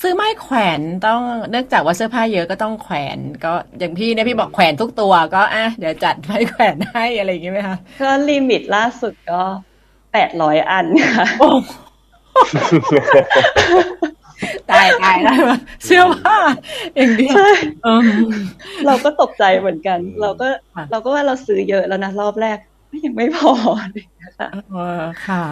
[0.00, 1.20] ซื้อไม้แขวนต้อง
[1.50, 9.42] เนื่องจากว่าเสื้อผ้าเยอะก็ต้องแขวน ก็อย่างพี่เนี่ยพี่บอกแขวนทุกตัวก็อะเดี๋ยวจัดไม้แขวนให้อะไรอย่างงี้ไหมคะก็ลิมิตล่าสุดก็
[10.12, 11.48] แปดร้อยอันค่ะโอ้
[14.70, 16.36] ตายตายได้มาเสื้อผ้า
[16.96, 17.50] อย่างเดียวใช่
[17.86, 18.08] อืม
[18.86, 22.58] เราก็ตกใจเหมือนกัน เราก็ค่ะเราก็ว่าเราซื้อเยอะแล้วนะรอบแรก
[23.06, 25.44] ยังไม่พออะไรอย่างเงี้ยค่ะเออค่ะ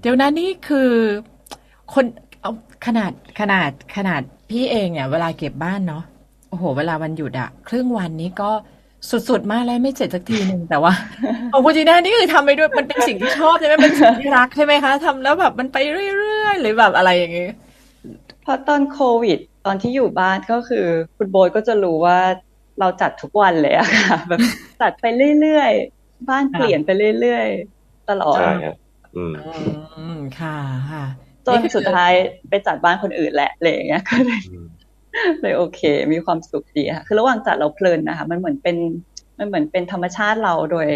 [0.00, 0.90] เดี๋ยวนะนี่คือ
[1.94, 2.04] คน
[2.42, 2.52] เอา
[2.86, 4.20] ขนาดขนาดขนาด
[4.50, 6.02] พี่เองเนี่ย เวลาเก็บบ้านเนาะ
[6.48, 8.50] โอ้โห เวลาวันหยุดอะครึ่งวันนี้ก็
[9.10, 10.92] สุดๆ มากแล้วไม่เสร็จสักทีหนึ่งแต่ว่า
[11.52, 15.76] ของคุณจีน่านี่คือทำไปด้วยมันเป็นสิ่งที่ชอบใช่ไหมเป็นสิ่งที่รักใช่ไหมคะทำแล้วแบบมันไป
[16.18, 17.67] เรื่อยๆ หรือแบบอะไรอย่างเงี้ยเพ
[18.48, 22.18] ราะตอนโควิด ตอนที่อยู่บ้านก็คือ คุณโบยก็จะรู้ว่า
[22.80, 24.40] เราจัดทุกวันเลยอะค่ะ แบบ
[24.82, 25.04] จัดไป
[25.40, 28.76] เรื่อยๆ บ้านเปลี่ยนไปเรื่อยๆ ตลอดใช่ครับ
[29.16, 29.34] อืม
[29.96, 30.56] อืมค่ะ
[30.90, 31.04] ค่ะ
[31.46, 32.12] จนสุดท้าย
[32.48, 34.66] ไปจัดบ้านคนอื่นแหละอะไรอย่างเงี้ยก็เลยอืม
[35.40, 35.80] เลยโอเค
[36.12, 38.76] มีความสุขดีค่ะ คือระหว่างจัดเราเพลินนะคะ มันเหมือนเป็น
[39.38, 40.88] มันเหมือนเป็นธรรมชาติเราโดย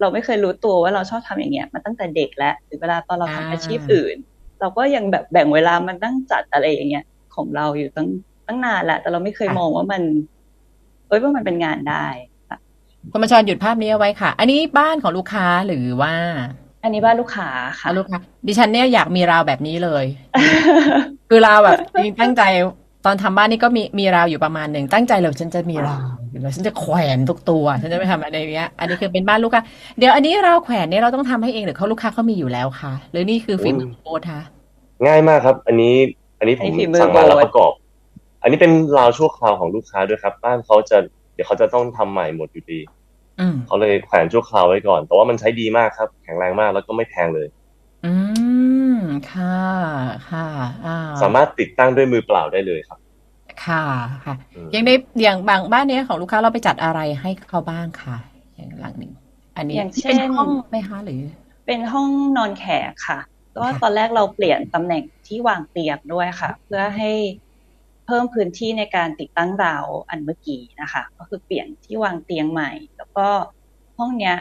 [0.00, 4.16] เราไม่เคยรู้ตัวว่าเราชอบทำอย่างเงี้ยมาตั้งแต่เด็กแล้วหรือเวลาตอนเราทำอาชีพอื่น
[4.62, 8.08] เราก็ยังแบบแบ่งเวลามันตั้งจัดอะไรอย่างเงี้ย ของเราอยู่ตั้ง
[8.46, 10.02] ตั้งนานแหละแต่เราไม่เคยมองว่ามัน
[11.08, 12.06] เอ้ยว่ามันเป็นงานได้
[12.48, 12.58] ค่ะ
[13.12, 16.14] คุณมาชรหยุดภาพนี้เอาไว้ค่ะ อันนี้บ้านของลูกค้าหรือว่า
[16.82, 17.48] อันนี้บ้านลูกค้า
[17.80, 20.04] ค่ะลูกค้าดิฉันเนี่ยอยากมีราวแบบนี้เลย
[21.28, 22.42] คือราวแบบจริงตั้งใจ
[23.04, 29.62] ตอนทำบ้านนี่ก็มีมีราวอยู่ประมาณหนึ่งตั้งใจเลยฉันจะมีราว เดี๋ยวฉันจะแขวนทุกตัวฉันจะไม่ทำอะไรอย่างเงี้ย อันนี้คือเป็นบ้านลูกค้า
[29.98, 34.40] เดี๋ยวอันนี้ราวแขวนเนี่ยเราต้องทำให้เองหรือเขาลูกค้าเขามีอยู่แล้วคะหรือนี่คือฝีมือโบทคะ
[35.06, 35.94] ง่ายมากครับ อันนี้
[36.38, 37.72] อันนี้ผอันมนี้ฝีมือสั่งมาแล้วโบ๊ทประกอบ
[38.42, 40.98] อันนี้เป็นราวชั่วคราวของลูกค้าด้วยครับ บ้านเขาจะ
[41.34, 42.80] เดี๋ยวเขาจะต้องทำใหม่หมดอยู่ดี
[43.40, 47.48] อืมเขาเลยแขวนชั่วคราวไว้ก่อน แต่ว่ามันใช้ดีมากครับ แข็งแรงมากแล้วก็ไม่แพงเลย
[48.04, 48.12] อื
[48.94, 48.98] ม
[49.30, 49.56] ค่ะ
[50.30, 50.46] ค่ะ
[50.86, 52.98] อ่าสามารถติดตั้งด้วยมือเปล่าได้เลยครับ
[53.66, 53.84] ค่ะ
[54.24, 54.90] ค่ะอืมอย่างใน
[55.22, 58.16] อย่างบางบ้านเนี้ยของลูกค้าเราไปจัดอะไรให้เขาบ้างค่ะ
[58.54, 59.12] อย่างหลังหนึ่ง
[59.56, 61.20] อันนี้อย่างเช่นเป็นห้องไหมคะหรือ
[61.66, 63.18] เป็นห้องนอนแขกค่ะ
[63.56, 67.10] ก็ค่ะตอนแรกเราเปลี่ยนตำแหน่งที่วางเตียงด้วยค่ะ เพื่อให้
[68.06, 73.28] เพิ่มพื้นที่ในการติดตั้งราวอันเมื่อกี้นะคะ ก็คือเปลี่ยนที่วางเตียงใหม่ แล้วก็
[73.98, 74.36] ห้องเนี้ย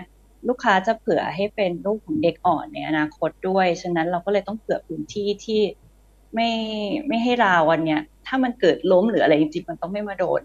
[0.47, 5.61] ลูกค้าจะเผื่อให้เป็นลูกของเด็กอ่อนในอนาคตด้วย ฉะนั้นเราก็เลยต้องเผื่อพื้นที่ที่
[6.35, 6.49] ไม่
[7.07, 10.41] ไม่ให้ราวอันเนี้ยถ้ามันเกิดล้มหรืออะไรจริงๆมันต้องไม่มาโดน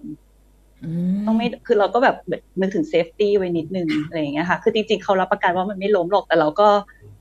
[0.84, 0.90] อื
[1.26, 2.16] ต้องไม่คือเราก็แบบ
[2.60, 6.68] นึกถึงเซฟตี้ไว้นิดนึงอะไรอย่างเงี้ยค่ะ คือจริงๆเขารับประกันว่ามันไม่ล้มหรอกแต่เราก็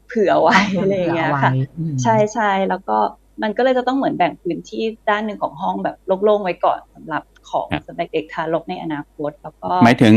[0.08, 2.98] เผื่อไว้อะไรอย่างเงี้ยค่ะอืมใช่ใช่แล้วก็
[3.44, 10.14] มันก็เลยจะต้องเหมือนแบ่งพื้นที่ด้านหนึ่งของห้องแบบโล่งๆไว้ก่อนสำหรับของครับสำหรับเด็กทารกในอนาคตแล้วก็หมายถึง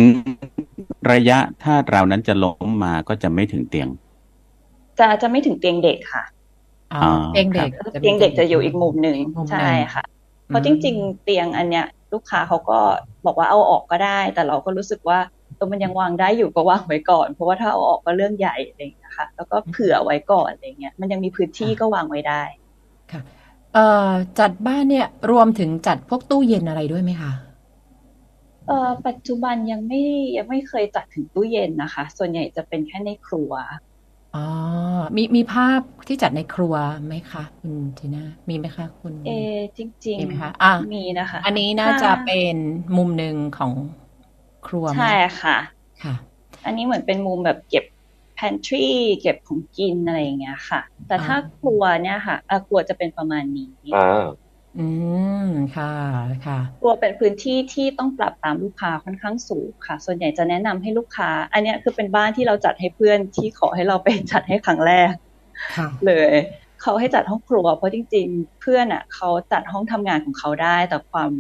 [1.13, 3.89] ระยะถ้าเรานั้นจะล้มมาก็จะไม่ถึงเตียง
[4.99, 6.38] จะจะไม่ถึงเตียงเด็กค่ะอ๋อ
[7.33, 7.71] เตียงเด็ก
[8.01, 10.05] เตียงเด็กจะอยู่อีกมุมหนึ่งมุมหนึ่งใช่ค่ะ
[10.47, 12.79] เพราะจริง ๆ เตียงอันเนี้ย ลูกค้าเขาก็
[13.27, 15.19] บอกว่าเอาออกก็ได้ แต่เราก็รู้สึกว่า
[15.57, 22.43] เออมันยังวางได้อยู่ก็วางไว้ก่อน เพราะว่าถ้าเอาออกก็เรื่องใหญ่อะไรอย่างเงี้ยค่ะ แล้วก็เผื่อไว้ก่อนอะไรเงี้ยมันยังมีพื้นที่ก็วางไว้ได้
[23.13, 23.21] ค่ะ
[23.75, 24.09] เอ่อ
[24.39, 27.33] จัดบ้านเนี่ยรวมถึงจัดพวกตู้เย็นอะไรด้วยไหมคะ
[28.67, 30.03] เอ่อปัจจุบันยังไม่
[30.37, 33.53] ยังไม่เคยจัดถึงตู้เย็นนะคะ ส่วนใหญ่จะเป็นแค่ในครัว
[34.39, 34.49] อ๋อ
[35.17, 36.75] มีมีภาพที่จัดในครัว
[37.07, 39.31] ไหมคะคุณทีน่ามีไหมคะคุณ เอ
[39.77, 42.57] จริงมีไหมคะอะมีนะคะ อันนี้น่าจะเป็น
[42.97, 43.73] มุมหนึ่งของ
[44.67, 45.57] ครัวไหมใช่ค่ะ
[46.03, 46.15] ค่ะ
[46.65, 47.85] อันนี้เหมือนเป็นมุมแบบเก็บ
[48.39, 48.89] pantry
[49.21, 54.25] เก็บของกินอะไรอย่างเงี้ยค่ะ แต่ถ้าอ่าครัวเนี่ยค่ะอะครัวจะเป็นประมาณนี้อ่า
[54.79, 54.87] อื
[55.47, 55.93] ม ค่ะ
[56.47, 65.13] ค่ะครัวเป็นพื้นที่ที่ต้องปรับตามลูกค้าค่อนข้างสูงค่ะ ส่วนใหญ่จะแนะนำให้ลูกค้า อันเนี้ยคือเป็นบ้านที่เราจัดให้เพื่อนที่ขอให้เราไปจัดให้ครั้งแรก
[65.77, 66.33] ค่ะเลย
[66.83, 71.31] เขาให้จัดห้องครัว เพราะจริง ๆ เพื่อนอะเขาจัดห้องทำงานของเขาได้ แต่ความ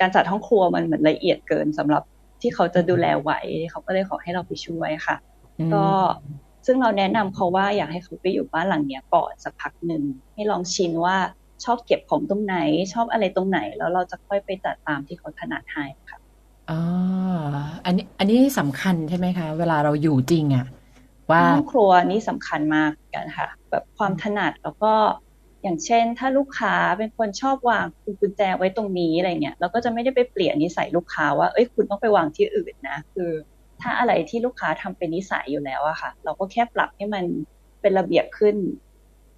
[0.00, 2.02] การจัดห้องครัวมันเหมือนละเอียดเกินสำหรับ
[2.40, 3.32] ที่เขาจะดูแลไหว
[3.70, 5.16] เขาก็เลยขอให้เราไปช่วยค่ะ
[5.58, 5.86] อืมก็
[6.66, 10.02] ซึ่งเราแนะนำเขาว่าอยากให้เขาไปอยู่บ้านหลังเนี้ยก่อนสักพักหนึ่ง
[10.34, 11.16] ให้ลองชินว่า
[11.64, 12.56] ชอบเก็บของตรงไหน
[12.92, 16.18] ชอบอะไรตรงไหน แล้วเราจะค่อยไปจัดตามที่เขาถนัดให้ค่ะ
[16.70, 16.80] อ๋อ
[17.84, 20.66] อันนี้อันนี้สำคัญใช่ไหมคะ เวลาเราอยู่จริงอะ
[21.30, 24.92] ว่าห้องครัวนี่สำคัญมากกันค่ะ แบบความถนัดแล้วก็
[25.62, 27.84] อย่างเช่น ถ้าลูกค้าเป็นคนชอบวาง
[28.20, 33.30] กุญแจไว้ตรงนี้อะไรเงี้ยเราก็จะไม่ได้ไปเปลี่ยนนิสัยลูกค้าว่าเอ้ยคุณต้องไปวางที่อื่นนะ คือ
[33.80, 37.24] ถ้าอะไรที่ลูกค้าทำเป็นนิสัยอยู่แล้วอะค่ะ เราก็แค่ปรับให้มัน
[37.80, 38.56] เป็นระเบียบขึ้น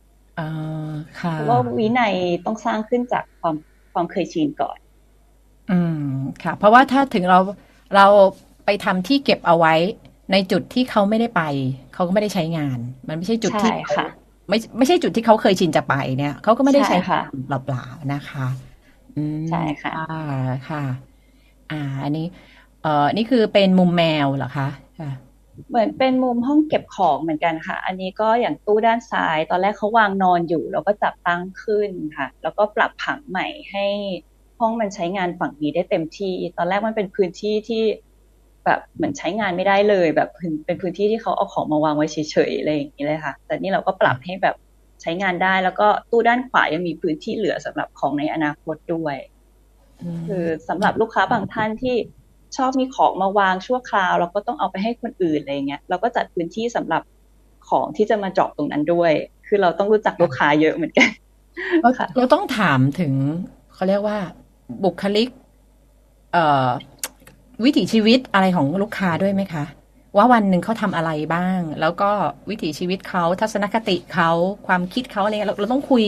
[1.30, 2.12] เพราะว่าวินัย
[2.44, 3.56] ต้องสร้างขึ้นจากความ
[3.92, 4.78] ความเคยชินก่อน
[5.70, 6.00] อืม
[6.42, 7.38] ค่ะ เพราะว่าถ้าถึงเรา
[7.96, 8.06] เรา
[8.64, 9.74] ไปทำที่เก็บเอาไว้
[10.32, 11.42] ในจุดที่เขาไม่ได้ไป
[11.94, 12.78] เขาก็ไม่ได้ใช้งาน
[13.08, 14.06] มันไม่ใช่จุดที่ใช่เขาค่ะ
[14.48, 18.46] ไม่ไม่ใช่จุดที่เขาเคยชินจะไปเนี่ยเขาก็ไม่ได้ใช้ใช่ค่ะเปล่าๆนะคะ
[19.16, 19.92] อืมใช่ค่ะ
[20.68, 20.82] ค่ะ
[21.70, 22.26] อ่า อันนี้
[22.80, 24.68] เอ่อนี่คือเป็นมุมแมวเหรอคะ
[24.98, 25.10] ค่ะ
[25.68, 33.86] เหมือนเป็นมุมห้องเก็บของเหมือนกันค่ะ อันนี้ก็อย่างตู้ด้านซ้าย ตอนแรกเขาวางนอนอยู่เราก็จับตั้งขึ้นค่ะ แล้วก็ปรับผังใหม่ให้
[34.60, 37.82] ห้องมันใช้งานฝั่งนี้ได้เต็มที่ ตอนแรกมันเป็นพื้นที่ที่
[38.64, 44.56] แบบเหมือนใช้งานไม่ได้เลย แบบพื้นเป็นพื้นที่ที่เขาเอาของมาวางไว้เฉยๆอะไรอย่างนี้เลยค่ะ แต่นี่เราก็ปรับให้แบบ
[45.02, 49.16] ใช้งานได้ แล้วก็ตู้ด้านขวายังมีพื้นที่เหลือสำหรับของในอนาคตด้วย
[50.26, 51.96] คือสำหรับลูกค้าบางท่านที่
[52.56, 57.02] ชอบมีของมาวางชั่วคราว แล้วก็ต้องเอาไปให้คนอื่นอะไรเงี้ยเราก็จัดพื้นที่สำหรับ
[57.68, 59.12] ของที่จะมาเจาะตรงนั้นด้วย
[59.46, 61.08] คือเราต้องรู้จักลูกค้าเยอะเหมือนกัน
[61.80, 63.12] เราค่ะเราต้องถามถึง
[63.74, 64.18] เขาเรียกว่า
[64.84, 65.28] บุคลิก
[66.32, 66.68] เอ่อ
[67.64, 69.64] วิถีชีวิตอะไรของลูกค้าด้วยไหมคะ
[70.16, 72.10] ว่าวันหนึ่งเขาทำอะไรบ้าง แล้วก็
[72.50, 74.30] วิถีชีวิตเขาทัศนคติเขา
[74.66, 76.02] ความคิดเขาอะไรเงี้ยเราเราต้องคุย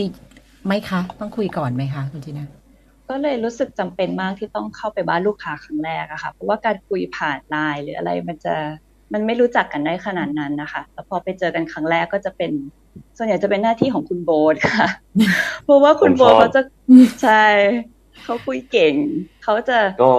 [0.65, 2.47] ไหมคะ ต้องคุยก่อนไหมคะคุณจีน่า
[3.09, 8.55] ก็เลยรู้สึกจำเป็นมากที่ต้องเข้าไปบ้านลูกค้าครั้งแรกอะค่ะ เพราะว่าการคุยผ่านไลน์หรืออะไรมันจะ
[9.13, 12.51] มันไม่รู้จักกันได้ขนาดนั้นนะคะ แล้วพอไปเจอกันครั้งแรกก็จะเป็น
[13.17, 14.87] ส่วนใหญ่จะเป็นหน้าที่ของคุณโบทค่ะ
[15.65, 16.61] เพราะว่าคุณโบทผมชอบเขาจะ
[17.21, 17.45] ใช่
[18.23, 18.93] เขาคุยเก่ง
[19.43, 20.11] เขาจะก็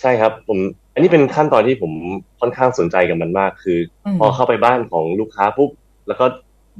[0.00, 0.58] ใช่ครับ ผม
[0.94, 1.92] อันนี้เป็นขั้นตอนที่ผม
[2.40, 5.70] ค่อนข้างสนใจกับมันมาก คืออมพอเข้าไปบ้านของลูกค้าปุ๊บ
[6.08, 6.26] แล้วก็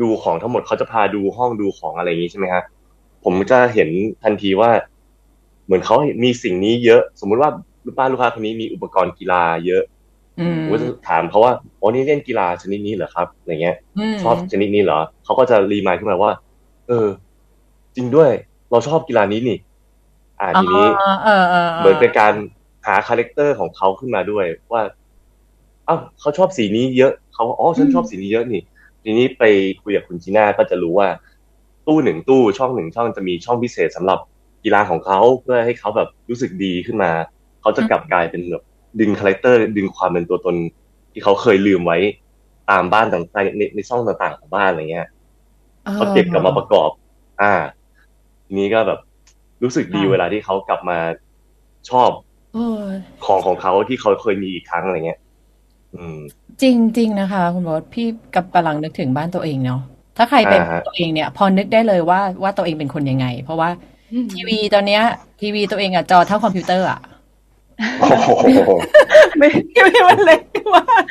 [0.00, 2.62] ดูของทั้งหมดเขาจะพาดูห้องดูของอะไรอย่างนี้ใช่ไหมฮะ
[3.30, 3.90] ผมจะเห็น
[4.24, 4.70] ทันทีว่า
[5.64, 7.50] เหมือนเขามีสิ่งนี้เยอะ สมมุติว่า
[7.84, 9.82] ลูกบ้านลูกค้าคนนี้มีอุปกรณ์กีฬาเยอะ
[10.40, 16.32] อืมผมก็จะถามเขาว่าอ๋อนี่เล่นกีฬาชนิดนี้เหรอครับอะไรเงี้ยมชอบชนิดนี้เหรอเขาก็จะ remind ขึ้นมาว่า
[16.88, 17.06] เออ
[17.96, 18.30] จริงด้วย
[18.70, 19.58] เราชอบกีฬานี้นี่
[20.40, 22.32] อ่าทีนี้อ๋อเออเออเหมือนเป็นการ
[22.86, 24.82] หา character ของเขาขึ้นมาด้วยว่า
[25.88, 28.62] อ้าวเขาชอบสีนี้เยอะเขาอ๋อฉันชอบสีนี้เยอะนี่
[29.02, 29.42] ทีนี้ไป
[29.82, 31.08] คุยกับคุณจีน่าก็จะรู้ว่า
[31.88, 34.18] ตู้หนึ่งตู้ช่องหนึ่งช่องจะมีช่องพิเศษสำหรับ
[34.64, 37.10] กีฬาของเขาเพื่อให้เขาแบบรู้สึกดีขึ้นมา
[37.60, 38.64] เขาจะกลับกลายเป็นแบบ
[39.00, 40.56] ดึง character ดึงความเป็นตัวตน
[41.12, 41.98] ที่เขาเคยลืมไว้
[42.70, 45.06] ตามบ้านต่างๆในในช่องต่างๆของบ้านอะไรเงี้ย
[45.94, 46.90] เขาเก็บกลับมาประกอบ
[47.42, 47.54] อ่า
[48.46, 49.00] ทีนี้ก็แบบ
[49.62, 50.98] รู้สึกดีเวลาที่เขากลับมา
[51.90, 52.10] ชอบ
[52.54, 52.82] เออ
[53.24, 55.20] ของของเขาที่เขาเคยมีอีกครั้งอะไรเงี้ย
[55.96, 56.18] อืม
[56.62, 59.80] จริงจริงนะคะ คุณบอสพี่กับกำลังนึกถึงบ้านตัวเองเนาะ
[60.18, 63.68] ถ้าใครเป็นอ่าฮะตัวเองเนี่ย พอนึกได้เลยว่าว่าตัวเองเป็นคนยังไง เพราะว่า
[64.32, 65.02] ทีวีตอนเนี้ย
[65.40, 67.00] ทีวีตัวเองอะจอเท่าคอมพิวเตอร์อะ
[68.00, 68.70] โอ้โห
[69.38, 70.42] ไม่ทีวีมันเล็ก
[70.74, 71.02] มาก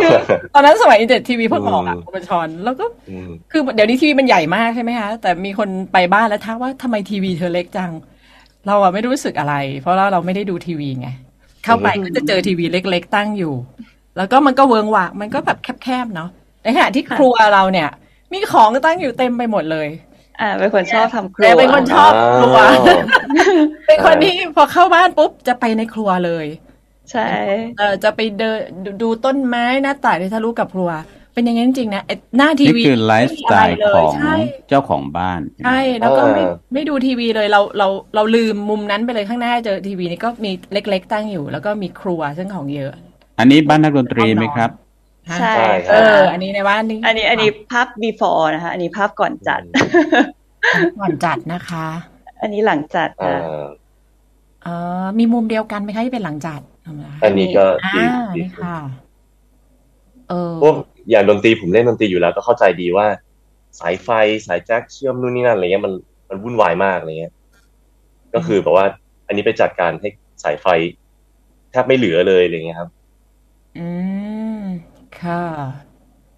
[0.00, 0.12] คือ
[0.54, 7.90] ตอนนั้นสมัยอินเทอร์เน็ตทีวีเพิ่งออกอะอืมคุณประชรแล้วก็อืมคือเดี๋ยวนี้ทีวีมันใหญ่มากใช่ไหมคะแต่มีคนไปบ้านแล้วทักว่าทำไมทีวีเธอเล็กจัง
[8.66, 11.08] เราอะไม่รู้สึกอะไร เพราะว่าเราไม่ได้ดูทีวีไง
[11.64, 13.54] เข้าไปก็จะเจอทีวีเล็ก ๆ ตั้งอยู่
[14.16, 16.30] แล้วก็มันก็เวิงวากมันก็แบบแคบๆเนาะ
[16.62, 17.88] ในขณะที่ครัวเราเนี่ย
[18.32, 19.88] มีของตั้งอยู่เต็มไปหมดเลย
[20.40, 22.82] อ่าเป็นคนชอบทำครัแต่วเป็นคนชอบครัวอ้าว
[23.86, 26.46] เป็นคนที่พอเข้าบ้านปุ๊บจะไปในครัวเลย
[27.10, 27.28] ใช่
[27.78, 30.90] เออจะไปเดินดูดูต้นไม้หน้าต่างที่ทะลุกับครัว
[31.34, 34.34] เป็นอย่างนั้นจริงๆนะไอ้หน้าทีนี่วีคือไลฟ์สไตล์ม่มีะรของใช่
[34.68, 42.92] เจ้าของบ้านใช่แล้วก็ไม่เออไม่ดูทีวีเลยเราเราเราลืมมุมนั้นไปเลยข้างหน้าเจอทีวีนี่ก็มีเล็ก ๆ ตั้งอยู่ แล้วก็มีครัวซึ่งของเยอะ
[43.38, 44.80] อันนี้บ้านนักดนตรีไหมครับฮะ
[45.38, 49.60] ใช่ใช่คเอรับออันนี้ในบ้านนี้ อันนี้ อันนี้ภาพ before นะคะ อันนี้ภาพก่อนจัด
[51.00, 51.86] ก่อนจัดนะคะ
[52.40, 53.40] อันนี้หลังจัดอ่านะ
[54.64, 54.68] เอ
[55.02, 58.02] อมีมุมเดียวกันไหมคะที่เป็นหลังจัดเอามาอันนี้ก็อ่าดี
[58.36, 58.76] ดีนี่ค่ะ
[60.28, 60.74] เออพวก
[61.10, 63.06] อย่างดนตรีผมเล่นดนตรีอยู่แล้วก็เข้าใจดีว่า
[63.80, 64.08] สายไฟ
[64.46, 65.92] สายแจ็คเชื่อมนู่นนี่นั่นอะไรเงี้ยมัน
[66.28, 67.32] มันวุ่นวายมากอะไรเงี้ย
[68.34, 68.86] ก็คือแบบว่า
[69.26, 70.08] อันนี้ไปจัดการให้
[70.44, 70.66] สายไฟ
[71.70, 72.90] แทบไม่เหลือเลยอะไรเงี้ยครับ
[73.78, 73.86] อื
[74.58, 74.59] ม
[75.18, 75.44] ค่ะ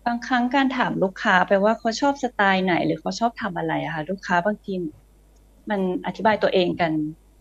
[0.06, 4.72] บางครั้งการถามลูกค้าไปว่าเขาชอบสไตล์ไหน หรือเขาชอบทำอะไรอะค่ะลูกค้าบางที
[5.70, 6.92] มันอธิบายตัวเองกัน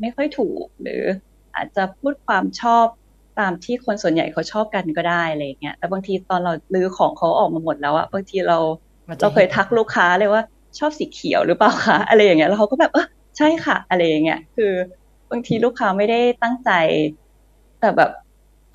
[0.02, 1.02] ไม่ค่อยถูก หรือ
[1.56, 2.86] อาจจะพูดความชอบ
[3.40, 8.58] ตามที่คนส่วนใหญ่เขาชอบกันก็ได้อะไรอย่างเงี้ยแต่บางทีตอนเราลื้อของเขาออกมาหมดแล้วอะบางทีเรา
[9.20, 10.42] เราเคยทักลูกค้าเลยว่า
[10.80, 13.08] ชอบสีเขียวหรือเปล่าคะอะไรอย่างเงี้ยแล้วเขาก็แบบเออ
[13.38, 14.72] ใช่ค่ะ อะไรอย่างเงี้ยคือ
[15.32, 16.72] บางทีลูกค้าไม่ได้ตั้งใจ
[17.80, 18.10] แต่แบบ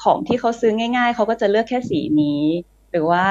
[0.03, 2.43] ของที่เขาซื้อง่าย ๆ เขาก็จะเลือกแค่สีนี้
[2.91, 3.25] หรือว่า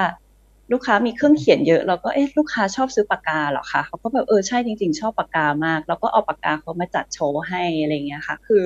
[0.72, 8.64] ลูกค้ามีเครื่องเขียนเยอะเราก็เอ๊ะลูกค้าชอบซื้อปากกาเหรอคะเขาก็แบบเออใช่จริง ๆ ชอบปากกามาก แล้วก็เอาปากกาเขามาจัดโชว์ให้อะไรอย่างเงี้ยค่ะ คือ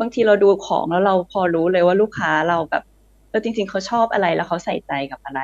[0.00, 2.82] บางทีเราดูของแล้วเราพอรู้เลยว่าลูกค้าเราแบบ
[3.30, 5.40] เออจริง ๆเขาชอบอะไรแล้วเขาใส่ใจกับอะไร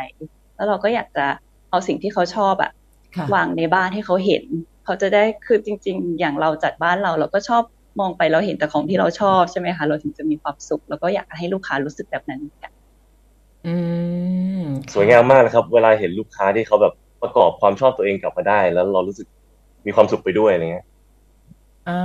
[0.57, 1.27] แล้วเราก็อยากจะ
[1.71, 2.71] เอาสิ่งที่เขาชอบอะ
[3.17, 4.45] ค่ะวางในบ้านให้เขาเห็น
[4.85, 7.63] เขาจะได้คือจริง ๆ อย่างเราจัดบ้านเราเราก็ชอบ
[8.01, 12.73] มองไปเราเห็นแต่ของที่เราชอบใช่ไหมคะ เราถึงจะมีความสุข แล้วก็อยากให้ลูกค้ารู้สึกแบบนั้นเหมือนกัน
[13.67, 13.75] อื
[14.61, 14.63] ม
[14.95, 19.27] สวยงามมากนะครับ เวลาเห็นลูกค้าที่เขาแบบประกอบความชอบตัวเองกลับมาได้ แล้วเรารู้สึก
[19.87, 20.87] มีความสุขไปด้วยอะไรเงี้ย
[21.89, 22.01] อ่า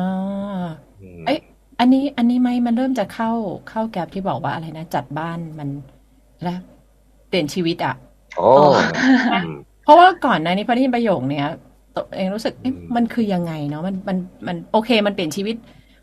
[1.01, 1.39] อืมเอ้ย
[1.79, 3.31] อันนี้ อันนี้ไหมมันเริ่มจะเข้า
[3.69, 5.69] เข้าแกบที่บอกว่าอะไรนะจัดบ้านมัน
[6.43, 6.57] แล้ว
[7.29, 7.95] เปลี่ยนชีวิตอะ
[8.39, 8.49] อ๋อ
[9.33, 11.47] อืมเพราะว่าก่อนหนะนี้พอได้ยินประโยคเนี้ย
[11.95, 14.17] ตัวเองรู้สึกเอ๊ะอืมมันคือยังไงเนาะมันมัน
[14.47, 15.55] มันโอเค มันเปลี่ยนชีวิต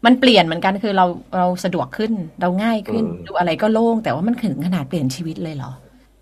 [0.04, 5.72] มันเปลี่ยนเหมือนกันคือเราเราสะดวกขึ้นเราง่ายขึ้นดูอะไรก็โล่ง แต่ว่ามันถึงขนาดเปลี่ยนชีวิตเลยเหรอ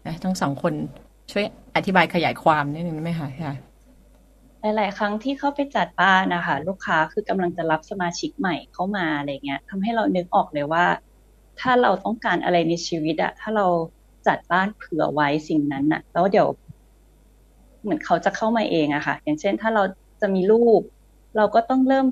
[0.06, 0.72] นะทั้งสองคน
[1.32, 1.44] ช่วย
[1.76, 3.54] อธิบายขยายความนิดนึงได้ไหมคะค่ะ
[4.76, 10.84] หลาย ๆ ครั้งที่เข้าไปจัดบ้านนะคะลูกค้าคือกำลังจะรับสมาชิกใหม่เข้ามาอะไรเงี้ยทำให้เรานึกออกเลยว่า
[11.60, 13.66] ถ้าเราต้องการอะไรในชีวิตอะถ้าเรา
[14.26, 16.48] จัดบ้านเผื่อไว้สิ่งนั้นอะแล้วเดี๋ยว
[17.82, 19.82] เหมือนเขาจะเข้ามาเองอะค่ะ อย่างเช่น ถ้าเรา
[20.20, 20.80] จะมีลูก
[21.36, 22.06] เราก็ต้องเริ่ม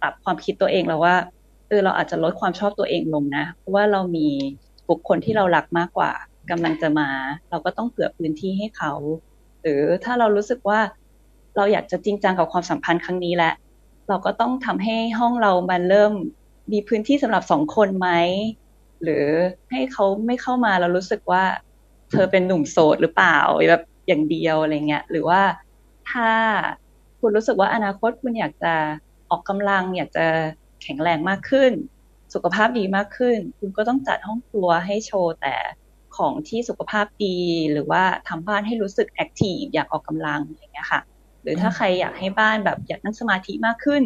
[0.00, 1.16] ปรับความคิดตัวเองแล้วว่า
[1.68, 4.28] เออเราอาจจะลดความชอบตัวเองลงนะ เพราะว่าเรามี
[4.88, 6.12] บุคคลที่เรารักมากกว่า
[6.50, 7.08] กำลังจะมา
[7.50, 8.92] เราก็ต้องเผื่อพื้นที่ให้เขา
[9.62, 10.80] หรือถ้าเรารู้สึกว่า
[11.56, 13.52] เราอยากจะจริงจังกับความสัมพันธ์ครั้งนี้แหละ
[14.08, 16.12] เราก็ต้องทำให้ห้องเรามันเริ่ม
[16.72, 18.08] มีพื้นที่สำหรับสองคนไหม
[19.02, 19.26] หรือ
[19.70, 21.44] ให้เขาไม่เข้ามาเรารู้สึกว่า
[22.10, 23.38] เธอเป็นหนุ่มโสดหรือเปล่า
[23.70, 25.42] แบบอย่างเดียวอะไรเงี้ยหรือว่า
[26.10, 26.30] ถ้า
[27.20, 28.74] คุณรู้สึกว่าอนาคตคุณอยากจะ
[29.30, 30.26] ออกกำลังอยากจะ
[30.82, 31.72] แข็งแรงมากขึ้น
[32.34, 35.54] สุขภาพดีมากขึ้น คุณก็ต้องจัดห้องครัวให้โชว์แต่
[36.16, 37.36] ของที่สุขภาพดี
[37.72, 41.00] หรือว่าทำบ้านให้รู้สึกแอคทีฟอยากออกกำลังอย่างเงี้ยค่ะ
[41.42, 44.02] หรือถ้าใครอยากให้บ้านแบบอยากนั่งสมาธิมากขึ้น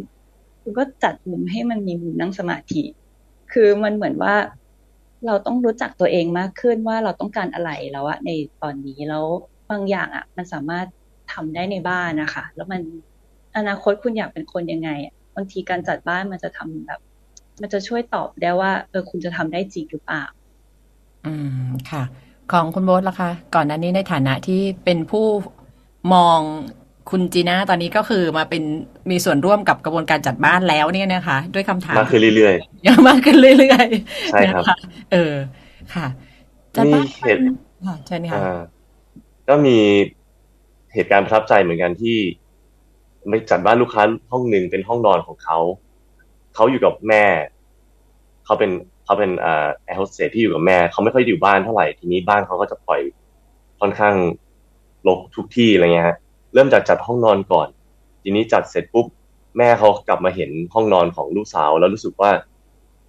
[0.62, 2.82] คุณก็จัดมุมให้มันมีมุมนั่งสมาธิ
[3.52, 4.34] คือมันเหมือนว่า
[5.26, 8.30] เราต้องรู้จักตัวเองมากขึ้นว่าเราต้องการอะไรแล้วอะใน
[8.62, 9.24] ตอนนี้แล้ว
[9.70, 10.86] บางอย่างอะมันสามารถ
[11.32, 12.82] ทำได้ในบ้านนะคะ แล้วมัน
[13.56, 17.00] อนาคตคุณอยากเป็นคนยังไงอะบางทีการจัดบ้านมันจะทำแบบ
[17.60, 20.24] มันจะช่วยตอบได้ว่าเออคุณจะทำได้จริงหรือเปล่า
[21.26, 21.34] อื
[21.64, 22.02] มค่ะ
[22.52, 25.26] ของคุณโบ๊ทล่ะคะ ก่อนหน้านี้ในฐานะที่เป็นผู้
[26.14, 26.38] มอง
[27.10, 28.62] คุณจีน่าตอนนี้ก็คือมาเป็น
[29.10, 32.54] มีส่วนร่วมกับกระบวนการจัดบ้านแล้วเนี่ยนะคะ ด้วยคำถามมากขึ้นเรื่อย
[32.86, 34.76] ยังมากขึ้นเรื่อยๆใช่ครับนะคะ
[35.12, 35.34] เออ
[35.94, 36.06] ค่ะ
[36.76, 37.40] จัดมีบ้านเหตุ
[37.86, 38.60] ค่ะเชิญๆค่ะอ่า
[39.48, 39.76] ก็มี
[40.94, 42.18] เหตุการณ์ประทับใจเหมือนกันที่
[43.28, 44.02] ไปจัดบ้านลูกค้า
[44.32, 45.58] ห้องหนึ่งเป็นห้องนอนของเขา
[46.54, 47.24] เขาอยู่กับแม่
[48.44, 48.70] เขาเป็น
[49.04, 53.00] เขาเป็นอ่าแอร์โฮสเตสที่อยู่กับแม่ เขาไม่ค่อยอยู่บ้านเท่าไหร่ ทีนี้บ้านเขาก็จะปล่อย
[53.80, 54.14] ค่อนข้าง
[55.06, 56.16] รกทุกที่อะไรเงี้ยฮะ
[56.54, 57.68] เริ่มจากจัดห้องนอนก่อน
[58.22, 59.06] ทีนี้จัดเสร็จปุ๊บ
[59.58, 62.30] แม่เขากลับมาเห็นห้องนอนของลูกสาว แล้วรู้สึกว่า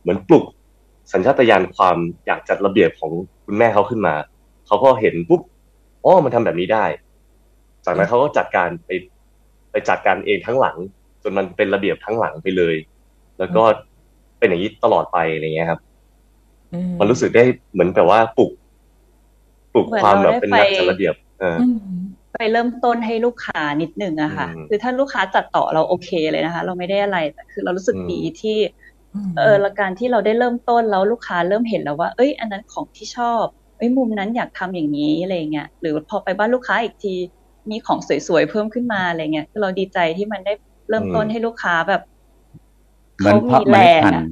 [0.01, 0.45] เหมือนปลุก
[1.13, 3.11] สัญชาตญาณความอยากจัดระเบียบของ
[3.45, 4.15] คุณแม่เขาขึ้นมา
[4.67, 5.41] เขาก็เห็นปุ๊บ
[6.03, 6.85] อ๋อมันทำแบบนี้ได้
[7.85, 8.89] จากนั้นเขาก็จัดการไป
[9.75, 10.77] ไปจัดการเองทั้งหลัง
[11.23, 12.75] จนมันเป็นระเบียบทั้งหลังไปเลย
[13.39, 13.63] แล้วก็
[14.39, 15.79] เป็นอย่างนี้ตลอดไปอะไรเงี้ยครับ
[16.73, 18.51] อืมันรู้สึกได้เหมือนแบบว่าปลุก
[19.73, 21.77] ปลุกเหมือนความแบบเราได้เป็นนักไปจัดระเบียบเอออืม
[22.33, 28.57] ไปเริ่มต้นให้ลูกค้านิดนึงอะค่ะอืมคือถ้าลูกค้าจัดต่อเราโอเคเลยนะคะ เราไม่ได้อะไรแต่คือเรารู้สึกอืมดีที่
[29.37, 33.43] เออและการที่เราได้เริ่มต้นแล้วลูกค้าเริ่มเห็นแล้วว่า เอ้ย อันนั้นของที่ชอบ
[33.77, 37.13] เอ้ยมุมนั้นอยากทำอย่างนี้อะไรเงี้ยหรือพอไปบ้านลูกค้าอีกที
[37.71, 40.53] มีของสวยๆเพิ่มขึ้นมาอะไรเงี้ยคือเราดีใจที่มันได้
[40.89, 42.01] เริ่มต้นให้ลูกค้าแบบ
[43.19, 44.29] เหมือนเขาเพาะมีเมแรล็ดงพันอะธุ์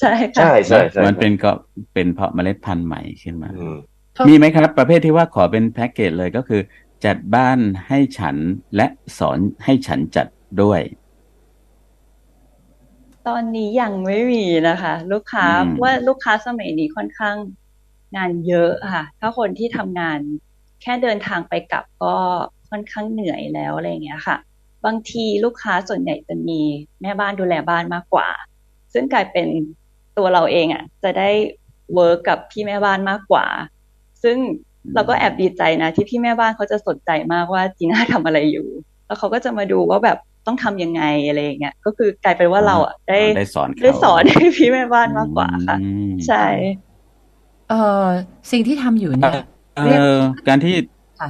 [0.00, 1.50] ใช่ค่ะใช่ใช่ใช่มันเป็นก็
[1.94, 3.76] เป็นเพาะเมล็ดพันธุ์ใหม่ขึ้นมาอืม
[4.28, 6.60] มีไหมครับ ประเภทที่ว่าขอเป็นแพ็กเกจเลยก็คือ
[7.04, 7.58] จัดบ้าน
[7.88, 8.36] ให้ฉัน
[8.76, 8.86] และ
[9.18, 10.26] สอนให้ฉันจัด
[10.62, 10.80] ด้วย
[13.28, 17.36] ตอนนี้ยังไม่มีนะคะ ลูกค้าอืมว่าลูกค้าสมัยนี้ค่อนข้าง
[18.16, 20.18] งานเยอะค่ะ ถ้าคนที่ทำงาน
[20.82, 22.16] แค่เดินทางไปกลับก็
[22.70, 24.36] ค่อนข้างเหนื่อยแล้วอะไรอย่างเงี้ยค่ะ
[24.86, 26.60] บางทีลูกค้าส่วนใหญ่จะมี
[27.02, 28.28] แม่บ้านดูแลบ้านมากกว่า
[28.92, 29.46] ซึ่งกลายเป็น
[30.18, 31.30] ตัวเราเองอะ จะได้
[31.94, 33.46] เวิร์กกับพี่แม่บ้านมากกว่า
[34.22, 34.36] ซึ่ง
[34.94, 38.66] เราก็แอบดีใจนะที่พี่แม่บ้านเขาจะสนใจมากว่าจีน่าทำอะไรอยู่
[39.06, 46.44] แล้วเขาก็จะมาดูว่าแบบต้องทำยังไงอะไรอย่างเงี้ยก็คือกลายเป็นว่าเราอะได้ได้สอนเขาได้สอนให้พี่แม่บ้านมากกว่าค่ะอืมใช่
[47.70, 48.06] เออ
[48.50, 49.34] สิ่งที่ทำอยู่เนี่ย
[49.76, 49.80] เอ
[50.14, 50.16] อ
[50.48, 50.74] การที่
[51.20, 51.28] ค่ะ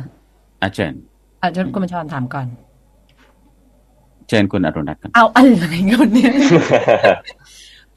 [0.62, 1.01] อาจารย์
[1.47, 2.47] อาจารย์คุณบัญชรถามก่อน
[4.28, 6.32] เชิญคุณอรุณรัตน์กันเอาอะไรกันเนี่ย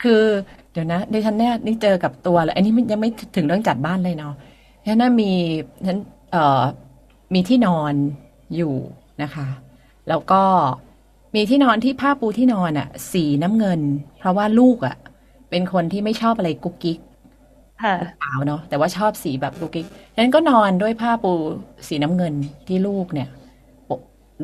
[0.04, 0.24] คือ
[0.72, 4.34] เดี๋ยวนะดิฉันเนี่ยนี่เจอกับตัวเลยอันนี้มันยังไม่ถึงเรื่องจัดบ้านเลยเนาะ
[4.88, 5.32] ฉันน่ะมี
[5.86, 5.98] ฉัน
[6.32, 6.62] เอ่อ
[7.34, 7.94] มีที่นอน
[8.56, 8.74] อยู่
[9.24, 9.48] นะคะ
[10.10, 10.44] แล้วก็
[11.36, 13.82] มีที่นอนที่ผ้าปูที่นอนอะสีน้ำเงิน
[14.20, 14.96] เพราะว่าลูกอะ
[15.50, 17.00] เป็นคนที่ไม่ชอบอะไรกุ๊กกิ๊ก
[17.84, 21.34] ค่ะขาวเนาะแต่ว่าชอบสีแบบกุ๊กกิ๊กฉะนั้นก็นอนด้วยผ้าปู
[21.88, 22.34] สีน้ำเงิน
[22.68, 23.39] ที่ลูกเนี่ยปก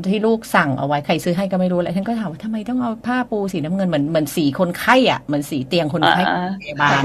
[0.09, 7.01] ที่ลูกสั่งเอาไว้ใครซื้อให้ก็ไม่รู้แหละฉันก็ถามว่าทำไมต้องเอาผ้าปูสีน้ำเงินเหมือนเหมือนสีคนไข้อะเหมือนสีเตียงคนไข้อ่าพยาบาล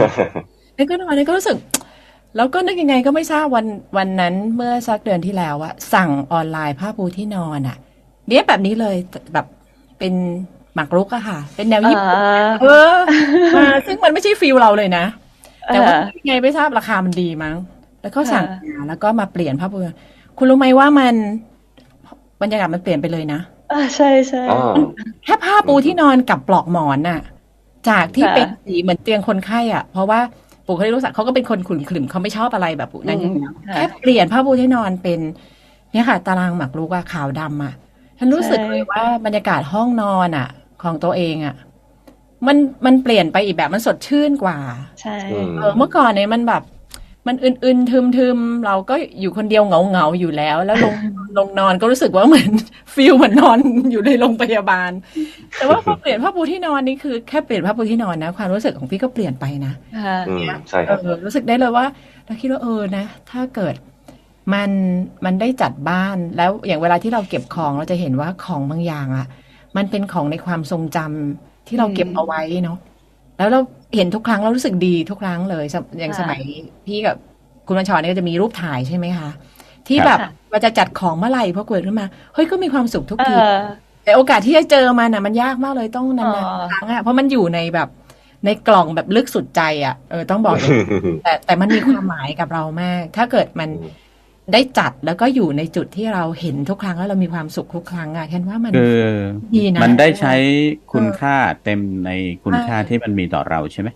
[0.75, 1.57] แล้วก็วันนั้นก็รู้สึก
[2.37, 3.67] แล้วก็นึกยังไงก็ไม่ทราบวัน
[3.97, 7.77] วันนั้นเมื่อสักเดือนที่แล้วอะสั่งออนไลน์ผ้าปูที่นอนอะ
[8.29, 8.97] เนี้ยแบบนี้เลย
[9.33, 9.47] แบบ
[9.99, 10.15] เป็น
[10.75, 12.97] หมากรุกอะค่ะ เป็นแนวญี่ปุ่นอ่าเออ
[13.57, 15.05] มาซึ่งมันไม่ใช่ฟิลเราเลยนะ
[15.67, 17.57] แต่ว่าอ่ายังไงไม่ทราบราคามันดีมั้ง
[18.03, 19.79] แล้วก็สั่งค่ะมาแล้วก็มาเปลี่ยนผ้าปู
[20.39, 21.15] คุณรู้ไหมว่ามัน
[22.43, 23.41] บรรยากาศมันเปลี่ยนไปเลยนะ
[23.73, 24.73] อ่าใช่ใช่อ่า
[25.25, 27.21] แค่ผ้าปูที่นอนกับปลอกหมอนน่ะ
[27.89, 30.21] จากที่ค่ะเป็นสีเหมือนเตียงคนไข้อะ เพราะว่า
[30.67, 35.21] ปู่เขาได้รู้สักเขาก็เป็นคนขุ่นขรึมเขาไม่ชอบอะไรแบบนั้นอยู่แล้วค่ะแค่เปลี่ยนผ้าปูที่นอนเป็น
[35.93, 37.75] เนี่ยค่ะ ตารางหมากรุกอะขาวดำอะ
[38.19, 40.49] ฉันรู้สึกใช่เลยว่าบรรยากาศห้องนอนอะ
[40.83, 41.55] ของตัวเองอะ
[42.47, 44.59] มันมันเปลี่ยนไปอีกแบบมันสดชื่นกว่า
[45.01, 46.63] ใช่อืมเออเมื่อก่อนเนี่ยมันแบบ
[47.27, 50.95] มันอึนๆทึมๆเราก็อยู่คนเดียวเหงาๆอยู่แล้ว แล้วลง
[51.39, 52.51] ลงนอนก็รู้สึกว่าเหมือน
[52.95, 53.59] ฟิลเหมือนนอน
[53.91, 54.91] อยู่ในโรงพยาบาล
[55.57, 59.73] แต่ว่าพอเปลี่ยนผ้าปูที่นอนนี่คือแค่เปลี่ยนผ้าปูที่นอนนะความรู้สึกของพี่ก็เปลี่ยนไปนะ
[60.05, 61.87] ค่ะอืมใช่ครับเออรู้สึกได้เลยว่า
[62.27, 63.75] เราคิดว่าเออนะ ถ้าเกิด
[64.53, 64.71] มัน
[65.25, 69.27] มันได้จัดบ้านแล้วอย่างเวลาที่เราเก็บของเราจะเห็นว่าของบางอย่างอะ
[69.77, 72.79] มันเป็นของในความทรงจำที่เราเก็บเอาไว้เนาะ
[73.41, 73.61] แล้วเรา
[73.97, 76.41] เห็นทุกครั้งเรารู้สึกดีทุกครั้งเลยสมอย่างค่ะสมัย
[76.87, 77.17] พี่กับ
[77.67, 79.31] คุณบัญชรเนี่ยก็จะมีรูปถ่ายใช่ไหมคะ
[79.89, 83.57] ที่ครับแบบค่ะเราจะจัดของเมื่อไหร่พอเกิดขึ้นมาเฮ้ยก็มีความสุขทุกเอทีอ
[84.05, 87.89] แต่โอกาสที่จะเจอมันอะมันยากมากเลยต้องนาอ๋นอๆครั้งอะเพราะมันอยู่ในแบบ
[88.45, 90.85] ในกล่องแบบลึกสุดใจอะเออต้องบอกอย่างนี้
[91.23, 93.87] แต่แต่มันมีความหมายกับเรามาก ถ้าเกิดมันอืม
[94.53, 99.01] ได้จัดแล้วก็อยู่ในจุดที่เราเห็นทุกครั้งแล้วเรามีความสุขทุกครั้งอะแค่ว่ามันคือ
[99.55, 100.35] ดีนะมันได้ใช้
[100.93, 102.11] คุณเออค่าเต็มใน
[102.45, 103.89] คุณค่าใช่ที่มันมีต่อเราใช่ไหม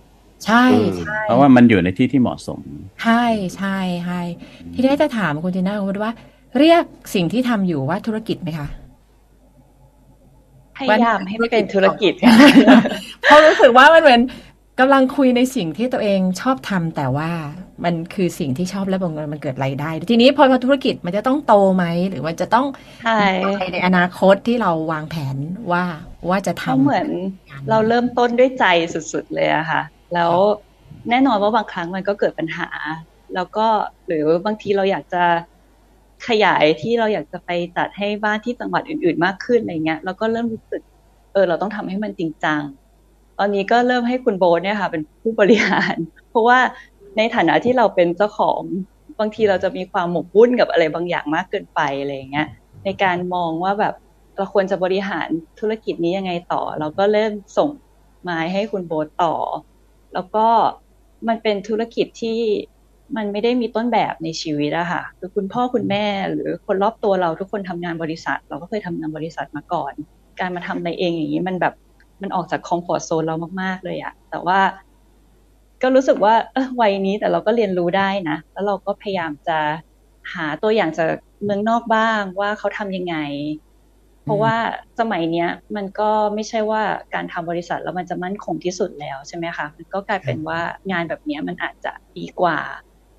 [0.45, 2.61] ใช่อืมใช่เพราะว่ามันอยู่ในที่ที่เหมาะสม
[3.03, 3.25] ใช่
[3.57, 4.21] ใช่ใช่
[4.75, 6.13] ที่ได้จะถามคุณจีน่าคุณว่า
[6.59, 6.85] เรียก
[7.15, 8.69] สิ่งที่ทำอยู่ว่าธุรกิจไหมคะ
[10.77, 12.13] พยายามให้เป็นธุรกิจ
[13.23, 14.21] เพราะรู้สึกว่ามันเหมือน
[14.81, 17.31] กำลังคุยในสิ่งที่ตัวเองชอบทำแต่ว่า
[17.85, 22.67] มันคือสิ่งที่ชอบและบังเอิญมันเกิดรายได้ ทีนี้พอมาธุรกิจมันจะต้องโตไหมหรือมันจะต้อง
[23.03, 23.19] ใช่
[23.59, 25.37] ไปในอนาคตที่เราวางแผน
[25.73, 25.85] ว่า
[26.29, 27.09] ว่าจะก็ทำเหมือน
[27.71, 28.65] เราเริ่มต้นด้วยใจ
[29.13, 29.83] สุด ๆ เลยอะค่ะ
[30.15, 30.33] แล้ว
[31.11, 32.69] แน่นอนว่าบางครั้งมันก็เกิดปัญหา
[33.35, 33.67] แล้วก็
[34.07, 35.25] หรือบางทีเราอยากจะ
[36.29, 40.83] ขยายที่เราอยากจะไปจัดให้บ้านที่จังหวัดอื่น ๆ มากขึ้นอะไรเงี้ยแล้วก็เริ่มรู้สึก
[41.33, 42.61] เออเราต้องทำให้มันจริงจัง
[43.39, 45.97] ตอนนี้ก็เริ่มให้คุณโบเนี่ยค่ะ เป็นผู้บริหาร
[46.31, 46.59] เพราะว่า
[47.17, 48.61] ในฐานะที่เราเป็นเจ้าของ
[49.21, 52.49] บางทีเราจะมีความหมกมุ่นกับอะไรบางอย่างมากเกินไปอะไรเงี้ย
[52.85, 53.95] ในการมองว่าแบบ
[54.37, 55.29] เราควรจะบริหาร
[55.61, 57.71] ธุรกิจนี้ยังไงต่อ เราก็เริ่มส่ง
[58.23, 59.35] ไม้ให้คุณโบต่อ
[60.15, 60.47] แล้วก็
[61.29, 62.39] มันเป็นธุรกิจที่
[63.17, 69.93] มันไม่ได้มีต้นแบบในชีวิตอะค่ะคือคุณพ่อคุณแม่หรือคนรอบตัวเราทุกคนทำงานบริษัท เราก็เคยทำงานบริษัทมาก่อน
[70.41, 71.75] การมาทำอะไรเองอย่างนี้มันแบบ
[72.23, 74.61] มันออกจากคอมฟอร์ทโซนเรามากๆเลยอะแต่ว่า
[75.83, 79.59] ก็รู้สึกว่าเออวัยนี้แต่เราก็เรียนรู้ได้นะ แล้วเราก็พยายามจะ
[80.35, 81.09] หาตัวอย่างจาก
[81.45, 83.17] เมืองนอกบ้างว่าเขาทำยังไง
[84.25, 84.55] เพราะว่า
[85.01, 86.83] สมัยเนี้ย มันก็ไม่ใช่ว่า
[87.15, 90.61] การทำบริษัทแล้วมันจะมั่นคงที่สุดแล้วใช่ไหมคะมันก็กลายเป็นว่า
[90.91, 92.59] งานแบบเนี้ยมันอาจจะดีกว่า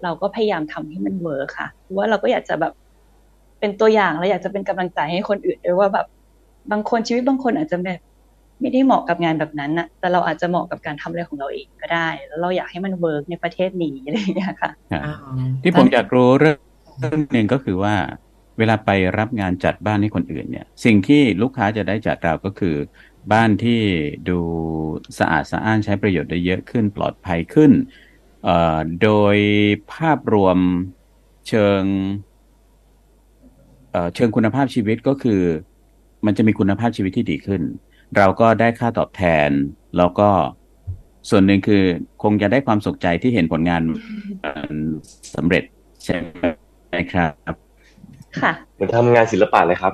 [0.03, 2.73] เราก็พยายามทำให้มัน work ค่ะเพราะว่าเราก็อยากจะแบบ
[3.59, 6.07] เป็นตัวอย่างเราอยากจะเป็นกำลังใจให้คนอื่นด้วยว่าแบบ
[6.71, 7.99] บางคนชีวิตบางคนอาจจะแบบ
[8.61, 15.13] ไม่ได้เหมาะกับงานแบบนั้นนะแต่เราอาจจะเหมาะกับการทำอะไรของเราเองก็ได้ แล้วเราอยากให้มัน work ในประเทศนี้อะไรอย่างเงี้ยค่ะครับอ๋อ
[15.63, 16.59] ที่ผมอยากรู้เรื่อง
[16.99, 17.95] เรื่องหนึ่งก็คือว่า
[18.57, 22.75] เวลาไปรับงานจัดบ้านให้คนอื่นเนี่ย สิ่งที่ลูกค้าจะได้จากเราก็คือ
[23.33, 23.81] บ้านที่
[24.29, 24.39] ดู
[25.19, 27.71] สะอาดสะอ้านใช้ประโยชน์ได้เยอะขึ้นปลอดภัยขึ้น
[28.43, 29.37] เอ่อโดย
[29.93, 30.57] ภาพรวม
[31.47, 31.83] เชิง
[33.91, 35.41] เอ่อเชิงคุณภาพชีวิตก็คือ
[36.25, 37.61] มันจะมีคุณภาพชีวิตที่ดีขึ้น
[38.17, 39.49] เราก็ได้ค่าตอบแทน
[39.97, 40.29] แล้วก็
[41.29, 41.83] ส่วนหนึ่งคือ
[42.23, 44.75] คงจะได้ความสุขใจที่เห็นผลงานมัน
[45.35, 45.63] สำเร็จ
[46.03, 47.53] ใช่ไหมครับ
[48.41, 49.93] ค่ะเหมือนทำงานศิลปะเลยครับ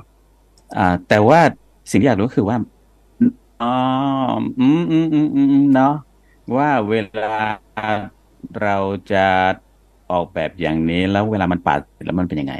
[0.77, 1.39] อ่า แต่ว่า
[1.91, 2.57] สิ่งที่อยากรู้คือว่า
[3.61, 3.73] อ๋อ
[4.59, 5.93] อืมอืมอืมอืมอืมเนาะ
[6.57, 7.33] ว่าเวลา
[8.61, 8.77] เรา
[9.11, 9.25] จะ
[10.11, 12.55] ออกแบบอย่างนี้แล้วเวลามันปาดแล้วมันเป็นยังไง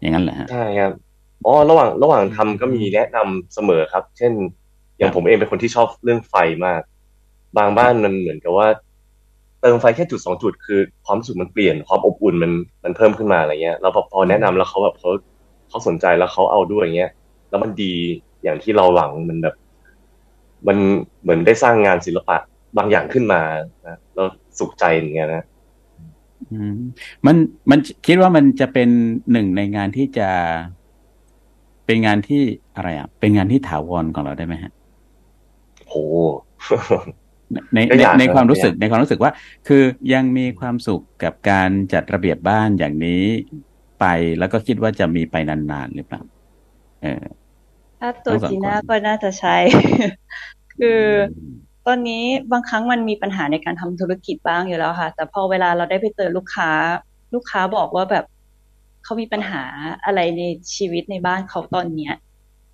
[0.00, 0.92] อย่างนั้นเหรอฮะใช่ครับ
[1.46, 4.32] อ๋อระหว่างระหว่างทำก็มีแนะนำเสมอครับ เช่น
[4.98, 6.34] อย่างผมเองเป็นคนที่ชอบเรื่องไฟ
[6.66, 6.82] มาก
[7.58, 8.68] บางบ้านมันเหมือนกับว่า
[9.60, 12.52] เติมไฟแค่จุดสองจุดคือความรู้สึกมันเปลี่ยนความอบอุ่นมัน
[12.84, 15.10] มันเพิ่มขึ้นมาอะไรเงี้ยแล้วพอพอแนะนำแล้วเขาแบบเขา
[15.68, 17.12] เขาสนใจแล้วเขาเอาด้วยอย่างเงี้ย
[17.50, 17.94] แล้วมันดี
[18.42, 19.54] อย่างที่เราหวังมันแบบ
[20.68, 20.76] มัน
[21.22, 22.36] เหมือนได้สร้างงานศิลปะ
[22.76, 23.40] บางอย่างขึ้นมา
[23.86, 24.26] นะแล้ว
[24.58, 25.44] สุขใจอย่างเงี้ยนะ
[26.50, 26.78] อืม
[27.26, 27.36] มัน
[27.70, 28.88] มันคิดว่ามันจะเป็น
[29.32, 30.28] หนึ่งในงานที่จะ
[31.90, 32.42] เป็นงานที่
[32.76, 34.72] อะไรอะ เป็นงานที่ถาวรของเราได้ไหมฮะ
[35.88, 35.94] โห
[37.74, 39.32] ในก็ในอยากในความรู้สึกอยากในความรู้สึกว่า
[39.68, 39.82] คือ
[40.12, 43.24] ยังมีความสุขกับการจัดระเบียบบ้านอย่างนี้
[44.00, 44.06] ไป
[44.38, 46.22] แล้วก็คิดว่าจะมีไปนานๆหรือเปล่า
[47.02, 47.24] เออ
[48.00, 49.56] ถ้าตัวทั้งสองจีน่าคนก็น่าจะใช่
[50.78, 51.02] คือ
[51.86, 56.70] ตอนนี้บางครั้งมันมีปัญหาในการทำธุรกิจบ้างอยู่แล้วค่ะ แต่พอเวลาเราได้ไปเจอลูกค้า
[57.34, 58.24] ลูกค้าบอกว่าแบบ
[59.04, 59.62] เขามีปัญหา
[60.04, 60.42] อะไรใน
[60.74, 62.14] ชีวิตในบ้านเขาตอนเนี้ย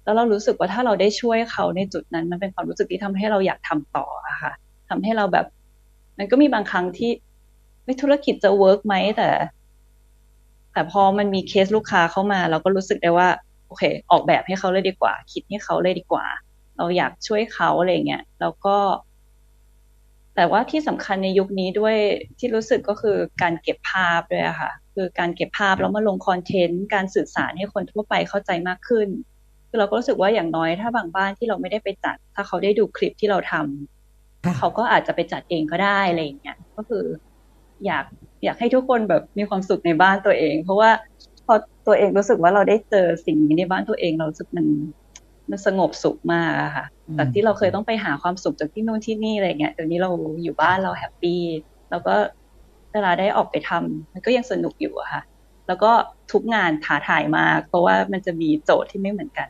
[0.05, 4.53] แล้วเรารู้สึกว่าถ้าเราได้ช่วยเขาในจุดนั้น มันเป็นความรู้สึกที่ทำให้เราอยากทำต่ออะค่ะ
[4.89, 5.47] ทำให้เราแบบ
[6.19, 7.11] มันก็มีบางครั้งที่
[7.85, 9.29] ไม่ธุรกิจจะเวิร์กไหมแต่
[10.73, 13.29] แต่พอมันมีเคสลูกค้าเข้ามา เราก็รู้สึกได้ว่า
[13.67, 16.27] โอเค ออกแบบให้เขาเลยดีกว่า คิดให้เขาเลยดีกว่า
[16.77, 18.77] เราอยากช่วยเขาอะไรเงี้ยแล้วก็
[20.37, 21.97] แต่ว่าที่สำคัญในยุคนี้ด้วย
[22.39, 29.09] ที่รู้สึกก็คือการเก็บภาพด้วยค่ะ คือการเก็บภาพแล้วมาลงคอนเทนต์การสื่อสารให้คนทั่วไปเข้าใจมากขึ้น
[29.69, 37.05] คือเราก็รู้สึกว่าอย่างน้อยถ้าบางบ้านที่เราไม่ได้ไปจัด ถ้าเขาได้ดูคลิปที่เราทำค่ะเขาก็อาจจะไปจัดเองก็ได้อะไรอย่างเงี้ยก็คือ
[37.87, 38.05] อยาก
[38.45, 40.91] อยากให้ทุกคนแบบมีความสุขในบ้านตัวเอง เพราะว่า
[41.47, 41.55] พอ
[41.87, 44.67] ตัวเองรู้สึกว่าเราได้เจอสิ่งนี้ในบ้านตัวเองเราสึกมัน
[45.51, 50.11] มันสงบสุขมากอะค่ะอืมจากที่เราเคยต้องไปหาความสุขจากที่นู่นที่นี่อะไรเงี้ยเดี๋ยวนี้เรา
[50.43, 51.43] อยู่บ้านเราแฮปปี้
[51.91, 52.15] แล้วก็
[52.93, 55.23] เวลาได้ออกไปทำมันก็ยังสนุกอยู่อะค่ะ
[55.67, 55.91] แล้วก็
[56.33, 59.49] ทุกงานท้าทายมาก เพราะว่ามันจะมีโจทย์ที่ไม่เหมือนกัน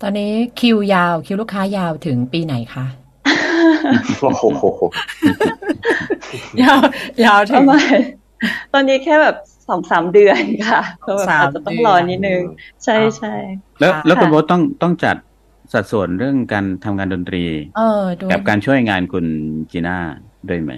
[0.00, 2.86] ตอนนี้คิวยาวคิวลูกค้ายาวถึงปีไหนคะ
[4.22, 4.44] โอ้โห
[6.62, 6.78] ยาว
[7.24, 7.98] ยาวปถึระงมาณ
[8.72, 9.36] ตอนนี้แค่แบบ
[9.68, 12.40] สองสามเดือนค่ะก็แบบสามอาจจะต้องรอนิดนึง
[12.84, 13.34] ใช่ใช่
[13.80, 15.16] แล้วค่ะแล้วคุณโบ๊ทต้องต้องจัด
[15.72, 17.44] สัดส่วนเรื่องการทำงานดนตรี
[17.76, 19.26] เออด้วยกับการช่วยงานคุณ
[19.70, 19.96] จีน่า
[20.48, 20.72] ด้วยไหม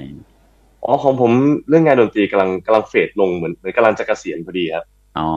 [0.85, 1.33] อ๋อของผม
[1.69, 4.85] เรื่องงานดนตรีกำลังกำลังเฟดลงเหมือนเหมือนกำลังจะเกษียณพอดีครับ
[5.19, 5.29] อ๋อ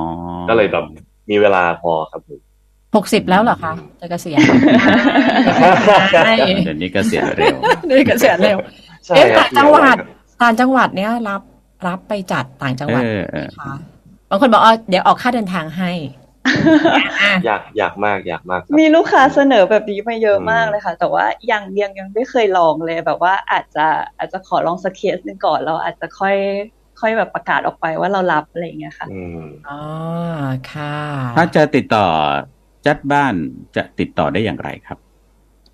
[0.50, 0.86] ก็เลยแบบ
[1.30, 2.40] มีเวลาพอครับผม
[2.96, 4.40] หกสิบแล้วเหรอคะจะเกษียณ
[6.26, 6.34] ใช่
[6.66, 7.56] เดี๋ยวนี้ก็เสียณเร็ว
[7.90, 8.58] นี่เกษียณเร็ว
[9.06, 9.98] ใช่เอ๊ะครับต่างจังหวัด
[10.42, 11.42] ต่างจังหวัดเนี้ยรับ
[11.88, 13.74] รับไปจัดต่างจังหวัดเออเออคะ
[14.30, 15.92] บางคนบอกอ๋อเดี๋ยวออกค่าเดินทางให้
[17.22, 23.86] อะอยากอยากมากอยากมากครับมีลูกค้าเสนอแบบนี้มาเยอะอืมมากเลยค่ะ แต่ว่ายังยังยังไม่เคยลองเลยแบบว่าอาจจะ
[24.18, 26.36] อาจจะขอลองสักเคสหนึ่งก่อนแล้วอาจจะค่อย
[27.00, 29.80] ค่อยแบบประกาศออกไปว่าเรารับอะไรอย่างเงี้ยค่ะอืมอ๋อ
[30.72, 30.96] ค่ะ
[31.38, 32.08] ถ้าจะติดต่อ
[32.86, 33.34] จัดบ้าน
[33.76, 34.98] จะติดต่อได้อย่างไรครับ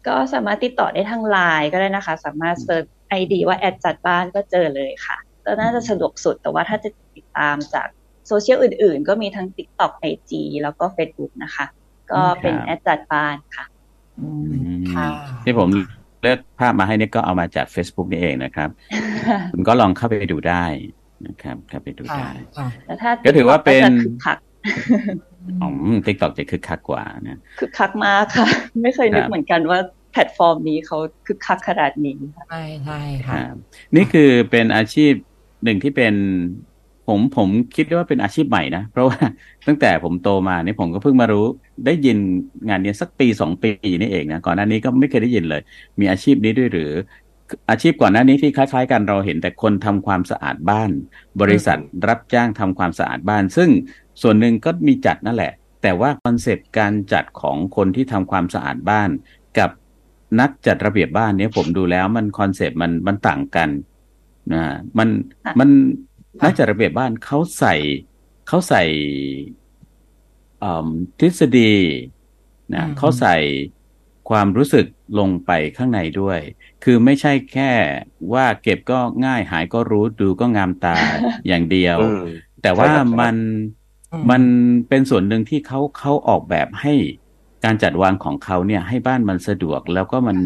[0.07, 5.22] ก็สามารถติดต่อได้ทางไลน์ก็ได้นะคะ สามารถ search ID ว่า at จัดบ้านก็เจอเลยค่ะก็
[5.61, 7.87] น่าจะสะดวกสุด แต่ว่าถ้าจะติดตามจาก
[8.27, 10.31] โซเชียลอื่นๆ ก็มีทั้ง TikTok IG
[10.61, 11.65] แล้วก็ Facebook นะคะ
[12.11, 13.65] ก็เป็นครับแอดจัดบ้านค่ะ
[14.19, 14.27] อื
[14.73, 15.07] มค่ะ
[15.45, 15.69] ที่ผม
[16.21, 18.69] เลือกภาพมาให้นี่ก็เอามาจาก Facebook นี่เองนะครับ
[19.53, 20.65] คุณก็ลองเข้าไปดูได้
[21.27, 24.37] นะครับเข้าไปดูค่ะได้ค่ะแล้วถ้าก็ถือว่าเป็น TikTok ก็จะคึกคัก
[25.61, 25.69] อ๋อ
[26.05, 28.47] TikTok จะคึกคักกว่านะคึกคักมากค่ะ
[28.83, 29.79] ไม่เคยนึกครับเหมือนกันว่า
[30.11, 33.55] แพลตฟอร์มนี้เขาคึกคักขนาดนี้ค่ะใช่ใช่คค่ะรับ
[33.95, 35.13] นี่คือเป็นอาชีพ
[35.64, 36.14] หนึ่งที่เป็น
[37.07, 39.18] ผมผมคิดว่าเป็นอาชีพใหม่นะ เพราะว่า
[39.68, 41.45] ตั้งแต่ผมโตมาเนี่ยผมก็เพิ่งมารู้
[41.86, 42.18] ได้ยิน
[42.68, 45.61] งานเนี้ยสักปีสองปีนี่เองนะก่อนหน้านี้ก็ไม่เคยได้ยินเลย
[45.99, 46.91] มีอาชีพนี้ด้วยหรือ
[47.70, 50.89] อาชีพก่อนหน้านี้ที่คล้ายๆ กันเราเห็นแต่คนทำความสะอาดบ้าน
[51.41, 53.70] บริษัทรับจ้างทำความสะอาดบ้าน ซึ่ง
[54.22, 55.53] ส่วนหนึ่งก็มีจัดนั่นแหละ
[55.84, 59.09] แต่ว่า concept การจัดของคนที่ทำความสะอาดบ้าน
[59.59, 59.70] กับ
[60.39, 63.70] นักจัดระเบียบบ้านเนี้ยผมดูแล้วมัน concept มันมันต่างกัน
[64.51, 64.63] นะ
[64.97, 65.09] มัน
[65.45, 65.69] ค่ะมัน
[66.43, 67.75] นักจัดระเบียบบ้านเขาใส่
[68.47, 68.83] เขาใส่
[70.63, 70.87] อืม
[71.19, 71.73] ทฤษฎี
[72.75, 73.35] นะอืมเขาใส่
[74.29, 74.85] ความรู้สึก
[75.19, 76.39] ลงไปข้างในด้วย
[76.83, 77.71] คือไม่ใช่แค่
[78.33, 80.95] ว่าเก็บก็ง่ายหายก็รู้ดูก็งามตา
[81.47, 82.23] อย่างเดียวอืม
[82.61, 83.35] แต่ว่าใช่ครับมัน
[84.11, 84.43] อืมมัน
[84.89, 86.93] เป็นส่วนหนึ่งที่เขาเขาออกแบบให้
[87.66, 90.38] การจัดวางของเขาเนี่ยให้บ้านมันสะดวก แล้วก็มัน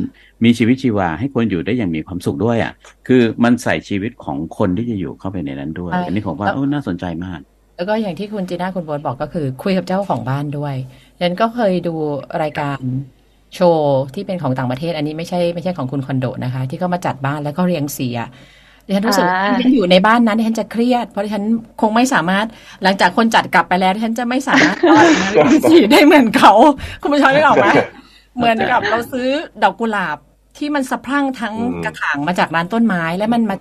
[0.43, 2.73] มีชีวิตชีวาให้คนอยู่ได้อย่างมีความสุขด้วยอะ
[3.07, 7.39] คือมันใส่ชีวิตของคนที่จะอยู่เข้าไปในนั้นด้วยใช่อันนี้ผมว่าแล้วเออน่าสนใจมาก
[7.77, 10.75] แล้วก็อย่างที่คุณจีน่าคุณโบนบอกก็คือ คุยกับเจ้าของบ้านด้วย
[11.21, 11.95] ฉันก็เคยดู
[12.41, 12.79] รายการ
[13.55, 18.29] โชว์ที่เป็นของต่างประเทศ อันนี้ไม่ใช่ไม่ใช่ของคุณคอนโดนะคะ ที่เขามาจัดบ้านแล้วก็เรียงสีอะ
[18.87, 21.43] ดิฉันรู้สึกว่าอ่าดิฉันอยู่ในบ้านนั้นดิฉันจะเครียด เพราะดิฉัน
[21.81, 22.45] คงไม่สามารถ
[22.83, 26.53] หลังจากคนจัดกลับไปแล้วดิฉันจะไม่สามารถเอาอะไรมาเรียงสีได้เหมือนเขา
[27.01, 27.67] คุณผู้ชมได้ออกไหม
[28.37, 29.27] เหมือนกับเราซื้อ
[29.63, 30.17] ดอกกุหลาบ
[30.57, 33.55] ที่มันสะพรั่งทั้งอืมกระถางมาจากร้านต้นไม้แล้วมันมา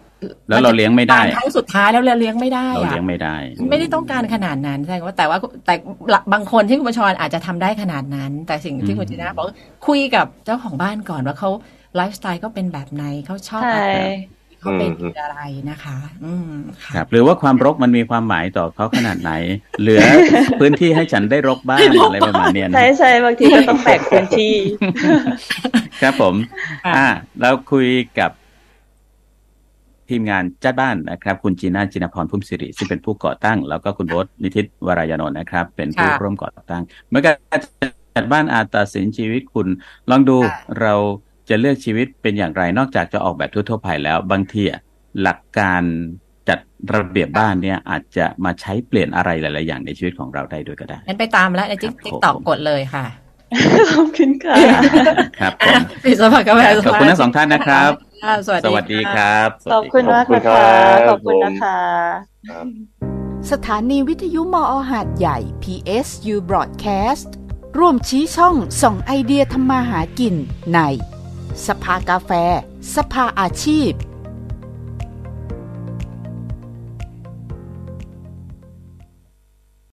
[0.48, 3.36] แล้วเราเลี้ยงไม่ได้บานครั้งสุดท้ายแล้วเราเลี้ยงไม่ได้เราอะเลี้ยงไม่ได้
[3.70, 5.74] ไม่ได้ต้องการขนาดนั้นใช่ว่าแต่ว่าแต่
[6.32, 9.46] บางคนที่คุณประชรอาจจะทำได้ขนาดนั้น แต่สิ่งที่คุณจีน่าบอก
[9.86, 11.50] คุยกับเจ้าของบ้านก่อนว่าเขา
[11.96, 14.00] ไลฟ์สไตล์เขาเป็นแบบไหนเขาชอบใช่อะไร
[14.60, 15.40] เขาเป็นอืมอะไร
[15.70, 16.52] นะคะ อืม
[16.84, 19.32] ค่ะครับ หรือว่าความรกมันมีความหมายต่อเขาขนาดไหน
[19.80, 20.02] เหลือ
[20.60, 24.54] พื้นที่ให้ฉันได้รกบ้างอะไรประมาณเนี้ยนะใช่ใช่บางทีก็ต้องแบ่งพื้นที่
[26.02, 26.34] ครับผม
[26.84, 27.06] ค่ะอ่า
[27.40, 27.88] เราคุย
[28.20, 28.30] กับ
[30.10, 37.60] ทีมงานจัดบ้านนะครับ คุณจีน่าจินพรพุ่มสิริซึ่งเป็นผู้ก่อตั้ง แล้วก็คุณโบ๊ทนิติตวรายานนท์นะครับ เป็นผู้ร่วมก่อตั้ง เมื่อการ
[38.16, 39.66] จัดบ้านอาจตัดสินชีวิตคุณ
[40.10, 40.36] ลองดู
[40.80, 40.94] เรา
[41.48, 44.80] จะเลือกชีวิตเป็นอย่างไรนอกจากจะออกแบบทั่วๆไปแล้ว บางทีอะ
[45.22, 45.82] หลักการ
[46.48, 46.58] จัด
[46.94, 53.04] ระเบียบบ้านเนี่ย อาจจะมาใช้เปลี่ยนอะไรหลาย ๆ อย่างในชีวิตของเราได้ด้วยก็ได้งั้นไปตามแล้วในจิ๊กครับติ๊กตอกผมกดเลยค่ะ
[53.92, 54.56] ขอบคุณค่ะ
[55.40, 57.92] ครับผอะมปิดสภากาแฟขอบคุณทั้งสองท่านนะครับ
[58.22, 61.78] ค่ะสวัสสดีวัสดีค่ะครับสขวัอสบดีคุณรับมากขอบคุณนะครัคะบขอบคุณผมนะคะ
[62.48, 62.66] ครับ
[63.50, 67.28] สถานีวิทยุมอหาดใหญ่ PSU Broadcast
[67.78, 70.34] ร่วมชี้ช่องส่องไอเดียทำมาหากิน
[70.74, 70.80] ใน
[71.64, 72.30] สภากาแฟ
[72.94, 73.90] สภาอาชีพ